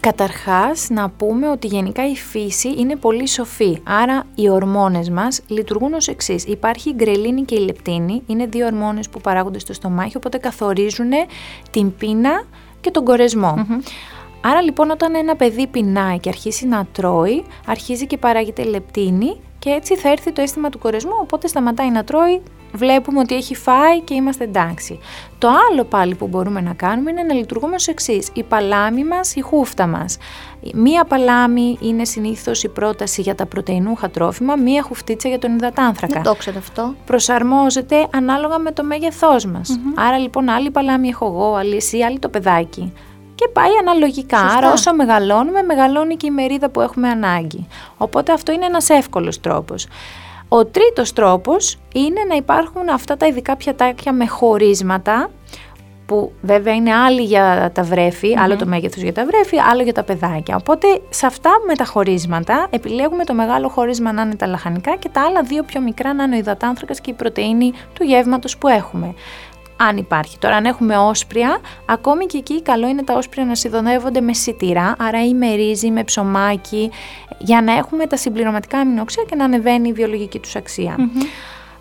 Καταρχάς 0.00 0.86
να 0.90 1.10
πούμε 1.10 1.48
ότι 1.48 1.66
γενικά 1.66 2.08
η 2.08 2.16
φύση 2.16 2.74
είναι 2.78 2.96
πολύ 2.96 3.28
σοφή, 3.28 3.78
άρα 3.84 4.24
οι 4.34 4.48
ορμόνες 4.48 5.10
μας 5.10 5.40
λειτουργούν 5.46 5.92
ως 5.92 6.08
εξής. 6.08 6.44
Υπάρχει 6.44 6.88
η 6.88 6.92
γκρελίνη 6.96 7.42
και 7.42 7.54
η 7.54 7.58
λεπτίνη, 7.58 8.22
είναι 8.26 8.46
δύο 8.46 8.66
ορμόνες 8.66 9.08
που 9.08 9.20
παράγονται 9.20 9.58
στο 9.58 9.72
στομάχι, 9.72 10.16
οπότε 10.16 10.38
καθορίζουν 10.38 11.10
την 11.70 11.96
πείνα 11.96 12.44
και 12.80 12.90
τον 12.90 13.04
κορεσμο 13.04 13.66
Άρα 14.40 14.62
λοιπόν 14.62 14.90
όταν 14.90 15.14
ένα 15.14 15.36
παιδί 15.36 15.66
πεινάει 15.66 16.18
και 16.18 16.28
αρχίσει 16.28 16.66
να 16.66 16.86
τρώει, 16.92 17.44
αρχίζει 17.66 18.06
και 18.06 18.16
παράγεται 18.16 18.62
λεπτίνη 18.62 19.40
και 19.58 19.70
έτσι 19.70 19.96
θα 19.96 20.08
έρθει 20.08 20.32
το 20.32 20.42
αίσθημα 20.42 20.68
του 20.68 20.78
κορεσμού, 20.78 21.12
οπότε 21.20 21.46
σταματάει 21.46 21.90
να 21.90 22.04
τρώει, 22.04 22.42
βλέπουμε 22.72 23.18
ότι 23.18 23.34
έχει 23.34 23.54
φάει 23.54 24.00
και 24.00 24.14
είμαστε 24.14 24.44
εντάξει. 24.44 24.98
Το 25.38 25.48
άλλο 25.70 25.84
πάλι 25.84 26.14
που 26.14 26.26
μπορούμε 26.26 26.60
να 26.60 26.72
κάνουμε 26.72 27.10
είναι 27.10 27.22
να 27.22 27.34
λειτουργούμε 27.34 27.74
ως 27.74 27.86
εξής. 27.86 28.30
Η 28.32 28.42
παλάμη 28.42 29.04
μας, 29.04 29.34
η 29.34 29.40
χούφτα 29.40 29.86
μας. 29.86 30.16
Μία 30.74 31.04
παλάμη 31.04 31.78
είναι 31.80 32.04
συνήθως 32.04 32.62
η 32.62 32.68
πρόταση 32.68 33.20
για 33.20 33.34
τα 33.34 33.46
πρωτεϊνούχα 33.46 34.10
τρόφιμα, 34.10 34.56
μία 34.56 34.82
χουφτίτσα 34.82 35.28
για 35.28 35.38
τον 35.38 35.54
υδατάνθρακα. 35.54 36.14
Δεν 36.14 36.22
το 36.22 36.34
ξέρω 36.34 36.58
αυτό. 36.58 36.94
Προσαρμόζεται 37.06 38.06
ανάλογα 38.14 38.58
με 38.58 38.72
το 38.72 38.84
μέγεθός 38.84 39.46
μας. 39.46 39.80
Άρα 39.94 40.18
λοιπόν 40.18 40.48
άλλη 40.48 40.70
παλάμη 40.70 41.08
έχω 41.08 41.26
εγώ, 41.26 41.54
άλλη 41.54 41.76
εσύ, 41.76 42.02
άλλη 42.02 42.18
το 42.18 42.28
παιδάκι 42.28 42.92
και 43.38 43.48
πάει 43.52 43.70
αναλογικά. 43.80 44.40
Άρα 44.40 44.72
όσο 44.72 44.94
μεγαλώνουμε, 44.94 45.62
μεγαλώνει 45.62 46.16
και 46.16 46.26
η 46.26 46.30
μερίδα 46.30 46.68
που 46.68 46.80
έχουμε 46.80 47.08
ανάγκη. 47.08 47.66
Οπότε 47.96 48.32
αυτό 48.32 48.52
είναι 48.52 48.64
ένας 48.64 48.88
εύκολος 48.88 49.40
τρόπος. 49.40 49.86
Ο 50.48 50.64
τρίτος 50.64 51.12
τρόπος 51.12 51.78
είναι 51.94 52.20
να 52.28 52.34
υπάρχουν 52.34 52.88
αυτά 52.88 53.16
τα 53.16 53.26
ειδικά 53.26 53.56
πιατάκια 53.56 54.12
με 54.12 54.26
χωρίσματα, 54.26 55.30
που 56.08 56.32
βέβαια 56.40 56.74
είναι 56.74 56.94
άλλοι 56.94 57.22
για 57.22 57.70
τα 57.74 57.82
βρεφη 57.82 58.38
άλλο 58.38 58.56
το 58.56 58.66
μέγεθος 58.66 59.02
για 59.02 59.12
τα 59.12 59.24
βρέφη, 59.26 59.56
άλλο 59.70 59.82
για 59.82 59.92
τα 59.92 60.04
παιδάκια. 60.04 60.56
Οπότε 60.56 60.86
σε 61.08 61.26
αυτά 61.26 61.50
με 61.66 61.74
τα 61.74 61.84
χωρίσματα 61.84 62.66
επιλέγουμε 62.70 63.24
το 63.24 63.34
μεγάλο 63.34 63.68
χώρισμα 63.68 64.12
να 64.12 64.22
είναι 64.22 64.34
τα 64.34 64.46
λαχανικά 64.46 64.96
και 64.96 65.08
τα 65.08 65.22
άλλα 65.22 65.42
δύο 65.42 65.62
πιο 65.62 65.80
μικρά 65.80 66.14
να 66.14 66.22
είναι 66.22 66.34
ο 66.34 66.38
υδατάνθρακας 66.38 67.00
και 67.00 67.10
η 67.10 67.14
πρωτεΐνη 67.14 67.72
του 67.92 68.04
γεύματος 68.04 68.58
που 68.58 68.68
έχουμε 68.68 69.14
αν 69.78 69.96
υπάρχει. 69.96 70.38
Τώρα, 70.38 70.56
αν 70.56 70.64
έχουμε 70.64 70.96
όσπρια, 70.96 71.58
ακόμη 71.86 72.26
και 72.26 72.38
εκεί 72.38 72.62
καλό 72.62 72.88
είναι 72.88 73.02
τα 73.02 73.14
όσπρια 73.14 73.44
να 73.44 73.54
συνδονεύονται 73.54 74.20
με 74.20 74.34
σιτηρά, 74.34 74.94
άρα 74.98 75.24
ή 75.24 75.34
με 75.34 75.54
ρύζι, 75.54 75.90
με 75.90 76.04
ψωμάκι, 76.04 76.90
για 77.38 77.62
να 77.62 77.72
έχουμε 77.72 78.06
τα 78.06 78.16
συμπληρωματικά 78.16 78.78
αμινόξια 78.78 79.22
και 79.28 79.34
να 79.34 79.44
ανεβαίνει 79.44 79.88
η 79.88 79.92
βιολογική 79.92 80.38
τους 80.38 80.56
αξια 80.56 80.96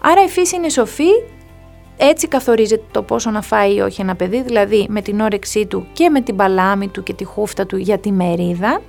Άρα 0.01 0.23
η 0.23 0.27
φύση 0.27 0.55
είναι 0.55 0.69
σοφή, 0.69 1.09
έτσι 1.97 2.27
καθορίζεται 2.27 2.83
το 2.91 3.01
πόσο 3.01 3.31
να 3.31 3.41
φάει 3.41 3.75
ή 3.75 3.79
όχι 3.79 4.01
ένα 4.01 4.15
παιδί, 4.15 4.41
δηλαδή 4.41 4.85
με 4.89 5.01
την 5.01 5.19
όρεξή 5.19 5.65
του 5.65 5.87
και 5.93 6.09
με 6.09 6.21
την 6.21 6.35
παλάμη 6.35 6.87
του 6.87 7.03
και 7.03 7.13
τη 7.13 7.23
χούφτα 7.23 7.65
του 7.65 7.77
για 7.77 7.97
τη 7.97 8.11
μερίδα 8.11 8.81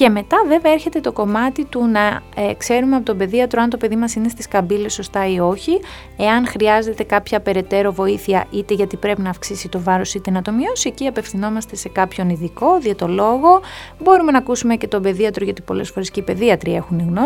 και 0.00 0.08
μετά 0.08 0.36
βέβαια 0.46 0.72
έρχεται 0.72 1.00
το 1.00 1.12
κομμάτι 1.12 1.64
του 1.64 1.86
να 1.86 2.22
ε, 2.34 2.54
ξέρουμε 2.54 2.96
από 2.96 3.04
τον 3.04 3.16
παιδίατρο 3.16 3.62
αν 3.62 3.70
το 3.70 3.76
παιδί 3.76 3.96
μας 3.96 4.14
είναι 4.14 4.28
στις 4.28 4.48
καμπύλες 4.48 4.92
σωστά 4.92 5.28
ή 5.28 5.40
όχι, 5.40 5.80
εάν 6.16 6.46
χρειάζεται 6.46 7.02
κάποια 7.02 7.40
περαιτέρω 7.40 7.92
βοήθεια 7.92 8.46
είτε 8.50 8.74
γιατί 8.74 8.96
πρέπει 8.96 9.20
να 9.20 9.30
αυξήσει 9.30 9.68
το 9.68 9.80
βάρος 9.80 10.14
είτε 10.14 10.30
να 10.30 10.42
το 10.42 10.52
μειώσει, 10.52 10.88
εκεί 10.88 11.06
απευθυνόμαστε 11.06 11.76
σε 11.76 11.88
κάποιον 11.88 12.28
ειδικό, 12.28 12.78
διαιτολόγο, 12.78 13.60
μπορούμε 13.98 14.32
να 14.32 14.38
ακούσουμε 14.38 14.76
και 14.76 14.88
τον 14.88 15.02
παιδίατρο 15.02 15.44
γιατί 15.44 15.62
πολλές 15.62 15.90
φορές 15.90 16.10
και 16.10 16.20
οι 16.20 16.22
παιδίατροι 16.22 16.74
έχουν 16.74 17.18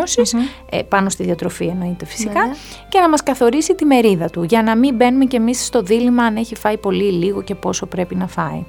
ε, 0.69 0.81
πάνω 0.81 1.09
στη 1.09 1.23
διατροφή 1.23 1.65
εννοείται 1.65 2.05
και 2.89 2.99
να 2.99 3.09
μας 3.09 3.23
καθορίσει 3.23 3.75
τη 3.75 3.85
μερίδα 3.85 4.29
του 4.29 4.43
για 4.43 4.63
να 4.63 4.75
μην 4.75 4.95
μπαίνουμε 4.95 5.25
κι 5.25 5.35
εμείς 5.35 5.65
στο 5.65 5.81
δίλημα 5.81 6.23
αν 6.23 6.35
έχει 6.35 6.55
φάει 6.55 6.77
πολύ 6.77 7.11
λίγο 7.11 7.41
και 7.41 7.55
πόσο 7.55 7.85
πρέπει 7.85 8.15
να 8.15 8.27
φάει. 8.27 8.65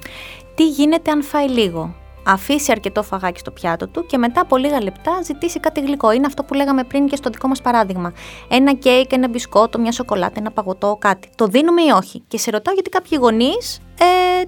Τι 0.55 0.67
γίνεται 0.67 1.11
αν 1.11 1.23
φάει 1.23 1.49
λίγο; 1.49 1.95
Αφήσει 2.27 2.71
αρκετό 2.71 3.03
φαγάκι 3.03 3.39
στο 3.39 3.51
πιάτο 3.51 3.87
του 3.87 4.05
και 4.05 4.17
μετά 4.17 4.41
από 4.41 4.57
λίγα 4.57 4.83
λεπτά 4.83 5.21
ζητήσει 5.23 5.59
κάτι 5.59 5.79
γλυκό. 5.79 6.11
Είναι 6.11 6.25
αυτό 6.25 6.43
που 6.43 6.53
λέγαμε 6.53 6.83
πριν 6.83 7.07
και 7.07 7.15
στο 7.15 7.29
δικό 7.29 7.47
μας 7.47 7.61
παράδειγμα. 7.61 8.13
Ένα 8.49 8.73
κέικ, 8.73 9.11
ένα 9.13 9.27
μπισκότο, 9.27 9.79
μια 9.79 9.91
σοκολάτα, 9.91 10.35
ένα 10.37 10.51
παγωτό, 10.51 10.97
κάτι. 10.99 11.29
Το 11.35 11.47
δίνουμε 11.47 11.81
ή 11.81 11.89
όχι; 11.89 12.23
Και 12.27 12.37
σε 12.37 12.51
ρωτάω 12.51 12.73
γιατί 12.73 12.89
κάποιοι 12.89 13.17
γονείς 13.21 13.81
ε, 13.99 14.43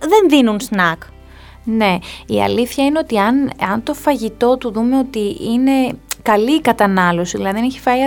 δεν 0.00 0.28
δίνουν 0.28 0.60
σνακ. 0.60 1.02
Ναι, 1.64 1.98
η 2.26 2.42
αλήθεια 2.42 2.84
είναι 2.84 2.98
ότι 2.98 3.18
αν, 3.18 3.50
αν 3.72 3.82
το 3.82 3.94
φαγητό 3.94 4.56
του 4.56 4.70
δούμε 4.70 4.98
ότι 4.98 5.36
είναι 5.40 5.98
καλή 6.22 6.54
η 6.54 6.60
κατανάλωση, 6.60 7.36
δηλαδή 7.36 7.56
δεν 7.56 7.64
έχει 7.64 7.80
φάει 7.80 7.98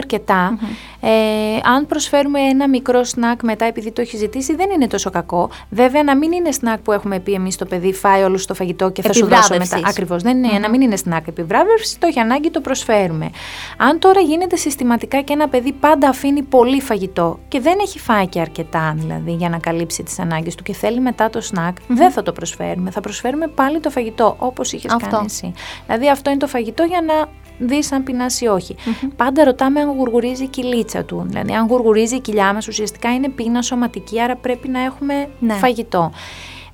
ε, 1.05 1.59
αν 1.63 1.87
προσφέρουμε 1.87 2.39
ένα 2.39 2.69
μικρό 2.69 3.03
σνακ 3.03 3.43
μετά 3.43 3.65
επειδή 3.65 3.91
το 3.91 4.01
έχει 4.01 4.17
ζητήσει, 4.17 4.55
δεν 4.55 4.69
είναι 4.69 4.87
τόσο 4.87 5.09
κακό. 5.09 5.49
Βέβαια, 5.69 6.03
να 6.03 6.17
μην 6.17 6.31
είναι 6.31 6.51
σνακ 6.51 6.79
που 6.79 6.91
έχουμε 6.91 7.19
πει 7.19 7.33
εμείς 7.33 7.55
το 7.55 7.65
παιδί, 7.65 7.93
φάει 7.93 8.23
όλο 8.23 8.39
το 8.47 8.53
φαγητό 8.53 8.89
και 8.89 9.01
θα 9.01 9.13
σου 9.13 9.27
δώσω 9.27 9.55
μετά. 9.57 9.79
Ακριβώς. 9.85 10.21
Δεν 10.21 10.43
είναι, 10.43 10.59
να 10.59 10.69
μην 10.69 10.81
είναι 10.81 10.95
σνακ 10.95 11.27
επιβράβευσης, 11.27 11.97
το 11.97 12.07
έχει 12.07 12.19
ανάγκη, 12.19 12.49
το 12.49 12.61
προσφέρουμε. 12.61 13.29
Αν 13.77 13.99
τώρα 13.99 14.19
γίνεται 14.19 14.55
συστηματικά 14.55 15.21
και 15.21 15.33
ένα 15.33 15.47
παιδί 15.47 15.71
πάντα 15.71 16.09
αφήνει 16.09 16.41
πολύ 16.41 16.81
φαγητό 16.81 17.39
και 17.47 17.59
δεν 17.59 17.77
έχει 17.81 17.99
φάει 17.99 18.27
και 18.27 18.39
αρκετά 18.39 18.93
δηλαδή 18.97 19.31
για 19.31 19.49
να 19.49 19.57
καλύψει 19.57 20.03
τις 20.03 20.19
ανάγκες 20.19 20.55
του 20.55 20.63
και 20.63 20.73
θέλει 20.73 20.99
μετά 20.99 21.29
το 21.29 21.41
σνακ, 21.41 21.77
δεν 21.87 22.11
θα 22.11 22.23
το 22.23 22.31
προσφέρουμε. 22.31 22.91
Θα 22.91 23.01
προσφέρουμε 23.01 23.47
πάλι 23.47 23.79
το 23.79 23.89
φαγητό 23.89 24.35
όπως 24.39 24.71
είχες 24.71 24.95
κάνει 25.09 25.25
εσύ. 25.25 25.53
Δηλαδή, 25.85 26.09
αυτό 26.09 26.29
είναι 26.29 26.39
το 26.39 26.47
φαγητό 26.47 26.83
για 26.83 27.01
να 27.01 27.13
δεις 27.57 27.91
αν 27.91 28.03
πεινάσει 28.03 28.45
ή 28.45 28.47
όχι. 28.47 28.75
Πάντα 29.15 29.43
ρωτάμε 29.43 29.79
αν 29.79 29.89
γουργουρίζει 29.89 30.43
η 30.43 30.47
κοιλίτσα 30.47 31.03
του. 31.03 31.25
Δηλαδή, 31.27 31.53
αν 31.53 31.67
γουργουρίζει 31.67 32.15
η 32.15 32.19
κοιλιά 32.19 32.53
μας, 32.53 32.67
ουσιαστικά 32.67 33.13
είναι 33.13 33.29
πείνα 33.29 33.61
σωματική, 33.61 34.21
άρα 34.21 34.35
πρέπει 34.35 34.67
να 34.67 34.83
έχουμε 34.83 35.29
ναι. 35.39 35.53
φαγητό. 35.53 36.11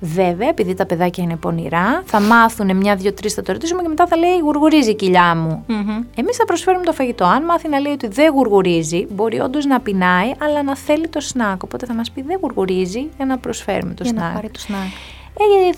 Βέβαια, 0.02 0.48
επειδή 0.48 0.74
τα 0.74 0.86
παιδάκια 0.86 1.24
είναι 1.24 1.36
πονηρά, 1.36 2.02
θα 2.04 2.20
μάθουν 2.20 2.76
μια, 2.76 2.96
δύο, 2.96 3.12
τρεις, 3.12 3.34
θα 3.34 3.42
το 3.42 3.52
ρωτήσουμε 3.52 3.82
και 3.82 3.88
μετά 3.88 4.06
θα 4.06 4.16
λέει 4.16 4.38
γουργουρίζει 4.38 4.90
η 4.90 4.94
κοιλιά 4.94 5.36
μου. 5.36 5.64
Mm-hmm. 5.68 6.04
Εμείς 6.14 6.36
θα 6.36 6.44
προσφέρουμε 6.44 6.84
το 6.84 6.92
φαγητό. 6.92 7.24
Αν 7.24 7.44
μάθει 7.44 7.68
να 7.68 7.78
λέει 7.78 7.92
ότι 7.92 8.08
δεν 8.08 8.32
γουργουρίζει, 8.32 9.06
μπορεί 9.10 9.40
όντως 9.40 9.64
να 9.64 9.80
πεινάει, 9.80 10.32
αλλά 10.38 10.62
να 10.62 10.76
θέλει 10.76 11.08
το 11.08 11.20
σνακ. 11.20 11.62
Οπότε 11.62 11.86
θα 11.86 11.94
μας 11.94 12.10
πει 12.10 12.22
δεν 12.22 12.38
γουργουρίζει 12.42 13.08
για 13.16 13.26
να 13.26 13.38
προσφέρουμε 13.38 13.94
το 13.94 14.02
για 14.02 14.12
σνακ. 14.12 14.24
Να 14.28 14.34
πάρει 14.34 14.50
το 14.50 14.60
σνακ. 14.60 14.80
Ε, 15.38 15.70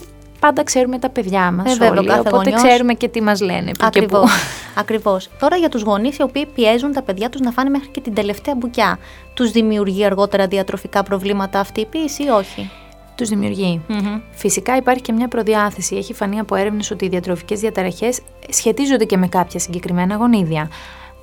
πάντα 0.42 0.62
ξέρουμε 0.62 0.98
τα 0.98 1.08
παιδιά 1.08 1.50
μας. 1.50 1.78
Ε, 1.78 1.84
όλοι, 1.84 1.98
οπότε 1.98 2.30
γονιός... 2.30 2.62
ξέρουμε 2.62 2.94
και 2.94 3.08
τι 3.08 3.22
μας 3.22 3.40
λένε. 3.40 3.70
Ακριβώς. 3.80 4.30
Ακριβώς. 4.82 5.28
Τώρα 5.38 5.56
για 5.56 5.68
τους 5.68 5.82
γονείς 5.82 6.16
οι 6.16 6.22
οποίοι 6.22 6.46
πιέζουν 6.46 6.92
τα 6.92 7.02
παιδιά 7.02 7.28
τους 7.30 7.40
να 7.40 7.50
φάνε 7.50 7.70
μέχρι 7.70 7.88
και 7.88 8.00
την 8.00 8.14
τελευταία 8.14 8.54
μπουκιά. 8.54 8.98
Τους 9.34 9.50
δημιουργεί 9.50 10.04
αργότερα 10.04 10.46
διατροφικά 10.46 11.02
προβλήματα 11.02 11.60
αυτή 11.60 11.80
η 11.80 11.86
πίεση 11.86 12.22
ή 12.22 12.28
όχι; 12.28 12.70
Τους 13.14 13.28
δημιουργεί. 13.28 13.80
Mm-hmm. 13.88 14.20
Φυσικά 14.30 14.76
υπάρχει 14.76 15.02
και 15.02 15.12
μια 15.12 15.28
προδιάθεση. 15.28 15.96
Έχει 15.96 16.14
φανεί 16.14 16.38
από 16.38 16.54
έρευνες 16.54 16.90
ότι 16.90 17.04
οι 17.04 17.08
διατροφικές 17.08 17.60
διαταραχές 17.60 18.20
σχετίζονται 18.48 19.04
και 19.04 19.16
με 19.16 19.26
κάποια 19.26 19.60
συγκεκριμένα 19.60 20.14
γονίδια. 20.16 20.68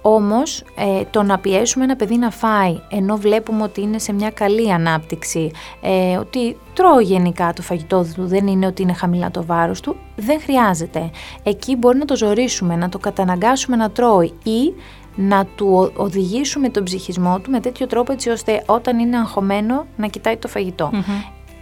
Όμως 0.02 0.64
ε, 0.76 1.04
το 1.12 1.24
να 1.24 1.40
πιέσουμε 1.40 1.84
ένα 1.84 1.96
παιδί 1.96 2.18
να 2.18 2.30
φάει 2.30 2.80
ενώ 2.90 3.16
βλέπουμε 3.16 3.64
ότι 3.64 3.82
είναι 3.82 4.00
σε 4.00 4.14
μια 4.14 4.30
καλή 4.30 4.72
ανάπτυξη, 4.72 5.52
ε, 5.82 6.18
ότι 6.18 6.58
τρώει 6.74 7.04
γενικά 7.04 7.54
το 7.54 7.62
φαγητό 7.62 8.06
του, 8.16 8.28
δεν 8.28 8.48
είναι 8.48 8.66
ότι 8.66 8.82
είναι 8.82 8.94
χαμηλά 8.94 9.32
το 9.32 9.46
βάρος 9.46 9.82
του, 9.82 9.96
δεν 10.16 10.42
χρειάζεται. 10.42 11.10
Εκεί 11.44 11.76
μπορεί 11.76 11.98
να 11.98 12.06
το 12.06 12.16
ζωρίσουμε, 12.16 12.76
να 12.76 12.90
το 12.90 12.98
καταναγκάσουμε 12.98 13.76
να 13.76 13.92
τρώει 13.92 14.34
ή 14.44 14.74
να 15.16 15.46
του 15.46 15.92
οδηγήσουμε 15.96 16.70
τον 16.70 16.84
ψυχισμό 16.84 17.40
του 17.40 17.52
με 17.52 17.60
τέτοιο 17.60 17.88
τρόπο 17.88 18.12
έτσι 18.12 18.30
ώστε 18.30 18.64
όταν 18.66 19.00
είναι 19.00 19.18
αγχωμένο 19.18 19.86
να 19.96 20.08
κοιτάει 20.08 20.38
το 20.38 20.48
φαγητο 20.48 20.92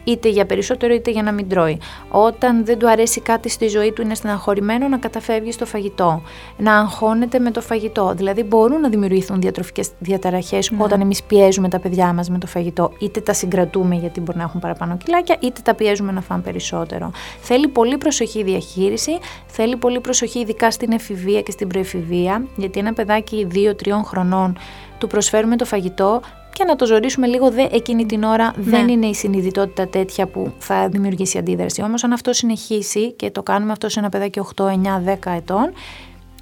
είτε 0.08 0.30
για 0.30 0.46
περισσότερο 0.46 0.94
είτε 0.94 1.12
για 1.12 1.24
να 1.24 1.32
μην 1.32 1.50
τρώει. 1.50 1.80
Όταν 2.10 2.66
δεν 2.66 2.78
του 2.78 2.90
αρέσει 2.90 3.22
κάτι 3.22 3.50
στη 3.50 3.68
ζωή 3.68 3.92
του, 3.92 4.02
είναι 4.02 4.16
στεναχωρημένο 4.16 4.88
να 4.88 4.98
καταφεύγει 4.98 5.52
στο 5.52 5.66
φαγητό. 5.66 6.22
Να 6.58 6.78
αγχώνεται 6.78 7.40
με 7.40 7.52
το 7.52 7.62
φαγητό. 7.62 8.14
Δηλαδή, 8.16 8.44
μπορούν 8.44 8.80
να 8.80 8.90
δημιουργηθούν 8.90 9.42
διατροφικές 9.42 9.90
διαταραχές 10.00 10.72
ναι. 10.72 10.84
όταν 10.84 11.02
εμείς 11.02 11.24
πιέζουμε 11.24 11.70
τα 11.70 11.80
παιδιά 11.80 12.14
μας 12.14 12.30
με 12.30 12.38
το 12.38 12.48
φαγητό. 12.48 12.92
Είτε 13.00 13.20
τα 13.20 13.34
συγκρατούμε 13.34 13.96
γιατί 13.96 14.22
μπορεί 14.22 14.38
να 14.38 14.44
έχουν 14.44 14.60
παραπάνω 14.60 14.98
κιλάκια, 14.98 15.38
είτε 15.40 15.62
τα 15.64 15.76
πιέζουμε 15.76 16.12
να 16.12 16.22
φάνε 16.22 16.42
περισσότερο. 16.42 17.12
Θέλει 17.42 17.68
πολύ 17.68 17.98
προσοχή 17.98 18.44
διαχείριση, 18.44 19.18
θέλει 19.48 19.76
πολύ 19.76 20.00
προσοχή 20.00 20.40
ειδικά 20.40 20.72
στην 20.72 20.92
εφηβεία 20.92 21.42
και 21.42 21.52
στην 21.52 21.68
προεφηβεία, 21.68 22.46
γιατί 22.56 22.80
ένα 22.80 22.94
παιδάκι 22.94 23.48
2-3 23.54 24.02
χρονών 24.06 24.58
του 24.98 25.08
προσφέρουμε 25.08 25.56
το 25.56 25.66
φαγητό, 25.66 26.22
και 26.58 26.64
να 26.64 26.76
το 26.76 26.86
ζωρίσουμε 26.86 27.28
λίγο 27.28 27.52
δε 27.52 27.68
εκείνη 27.72 28.06
την 28.06 28.24
ώρα 28.24 28.54
ναι. 28.56 28.64
δεν 28.64 28.88
είναι 28.88 29.06
η 29.06 29.14
συνειδητότητα 29.14 29.88
τέτοια 29.88 30.28
που 30.28 30.54
θα 30.60 30.90
δημιουργήσει 30.90 31.38
αντίδραση. 31.38 31.82
Όμως 31.82 32.04
αν 32.04 32.14
αυτό 32.14 32.34
συνεχίσει 32.34 33.12
και 33.12 33.32
το 33.32 33.44
κάνουμε 33.44 33.72
αυτό 33.72 33.90
σε 33.90 34.00
ένα 34.00 34.10
παιδάκι 34.10 34.42
8, 34.56 34.66
9, 34.66 34.70
10 34.72 35.32
ετών, 35.36 35.74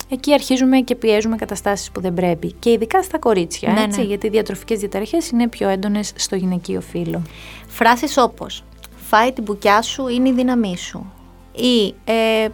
εκεί 0.10 0.34
αρχίζουμε 0.34 0.80
και 0.80 0.96
πιέζουμε 0.96 1.36
καταστάσεις 1.36 1.92
που 1.92 2.02
δεν 2.02 2.14
πρέπει. 2.14 2.52
Και 2.52 2.72
ειδικά 2.72 3.04
στα 3.04 3.20
κορίτσια, 3.20 3.72
ναι, 3.72 3.82
έτσι, 3.82 4.00
ναι. 4.00 4.06
γιατί 4.06 4.28
οι 4.28 4.30
διατροφικές 4.30 4.80
διαταραχές 4.80 5.30
είναι 5.30 5.48
πιο 5.48 5.70
έντονες 5.70 6.12
στο 6.16 6.36
γυναικείο 6.36 6.82
φύλλο. 6.82 7.22
Φράσεις 7.68 8.18
όπως 8.18 8.64
«Φάει 8.96 9.32
την 9.32 9.44
μπουκιά 9.44 9.82
σου, 9.82 10.08
είναι 10.08 10.30
η 10.30 10.34
δύναμή 10.34 10.78
σου» 10.78 11.12
ή 11.56 11.94
ε, 12.04 12.48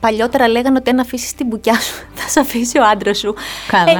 παλιότερα 0.00 0.48
λέγανε 0.48 0.78
ότι 0.78 0.90
αν 0.90 0.98
αφήσεις 0.98 1.34
την 1.34 1.46
μπουκιά 1.46 1.80
σου 1.80 2.06
θα 2.14 2.28
σε 2.28 2.40
αφήσει 2.40 2.78
ο 2.78 2.84
άντρας 2.84 3.18
σου. 3.18 3.34
Καλά. 3.68 3.92
Ε, 3.92 3.98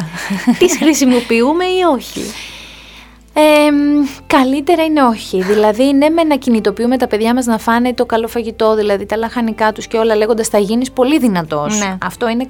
τις 0.59 0.77
χρησιμοποιούμε 0.77 1.65
ή 1.65 1.83
όχι; 1.93 2.21
Ε, 3.35 3.41
καλύτερα 4.27 4.85
είναι 4.85 5.03
όχι. 5.03 5.43
Δηλαδή, 5.43 5.93
ναι, 5.93 6.09
με 6.09 6.23
να 6.23 6.37
κινητοποιούμε 6.37 6.97
τα 6.97 7.07
παιδιά 7.07 7.35
μας 7.35 7.47
να 7.47 7.59
φάνε 7.59 7.95
το 7.95 8.07
καλό 8.07 8.29
φαγητό, 8.29 8.75
δηλαδή 8.75 9.07
τα 9.07 9.17
λαχανικά 9.17 9.73
τους 9.73 9.87
και 9.87 9.97
όλα, 9.97 10.17
λέγοντας 10.17 10.49
θα 10.49 10.59
γίνεις 10.59 10.91
πολύ 10.91 11.19
δυνατός. 11.19 11.79
Ναι. 11.79 11.97
Αυτό 12.03 12.29
είναι 12.29 12.47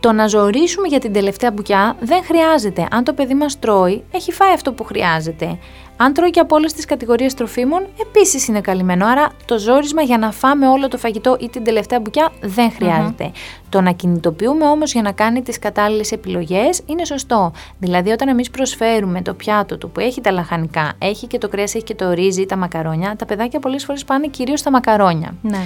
Το 0.00 0.12
να 0.12 0.26
ζωρίσουμε 0.26 0.88
για 0.88 0.98
την 0.98 1.12
τελευταία 1.12 1.50
μπουκιά 1.50 1.96
δεν 2.00 2.24
χρειάζεται. 2.24 2.88
Αν 2.90 3.04
το 3.04 3.12
παιδί 3.12 3.34
μας 3.34 3.58
τρώει, 3.58 4.04
έχει 4.10 4.32
φάει 4.32 4.52
αυτό 4.52 4.72
που 4.72 4.84
χρειάζεται. 4.84 5.58
Αν 6.00 6.12
τρώει 6.12 6.30
και 6.30 6.40
από 6.40 6.56
όλες 6.56 6.72
τις 6.72 6.84
κατηγορίες 6.84 7.34
τροφίμων, 7.34 7.86
επίσης 8.00 8.48
είναι 8.48 8.60
καλυμμένο. 8.60 9.06
Άρα 9.06 9.28
το 9.44 9.58
ζόρισμα 9.58 10.02
για 10.02 10.18
να 10.18 10.32
φάμε 10.32 10.68
όλο 10.68 10.88
το 10.88 10.98
φαγητό 10.98 11.36
ή 11.40 11.48
την 11.48 11.64
τελευταία 11.64 12.00
μπουκιά 12.00 12.32
δεν 12.40 12.72
χρειάζεται. 12.72 13.30
Το 13.68 13.80
να 13.80 13.92
κινητοποιούμε 13.92 14.64
όμως 14.64 14.92
για 14.92 15.02
να 15.02 15.12
κάνει 15.12 15.42
τις 15.42 15.58
κατάλληλες 15.58 16.12
επιλογές 16.12 16.80
είναι 16.86 17.04
σωστό. 17.04 17.52
Δηλαδή, 17.78 18.10
όταν 18.10 18.28
εμείς 18.28 18.50
προσφέρουμε 18.50 19.22
το 19.22 19.34
πιάτο 19.34 19.78
του 19.78 19.90
που 19.90 20.00
έχει 20.00 20.20
τα 20.20 20.30
λαχανικά, 20.30 20.92
έχει 20.98 21.26
και 21.26 21.38
το 21.38 21.48
κρέας, 21.48 21.74
έχει 21.74 21.84
και 21.84 21.94
το 21.94 22.12
ρύζι, 22.12 22.46
τα 22.46 22.56
μακαρόνια, 22.56 23.16
τα 23.16 23.24
παιδάκια 23.24 23.60
πολλές 23.60 23.84
φορές 23.84 24.04
πάνε 24.04 24.26
κυρίως 24.26 24.60
στα 24.60 24.70
μακαρόνια. 24.70 25.34
Ναι 25.42 25.60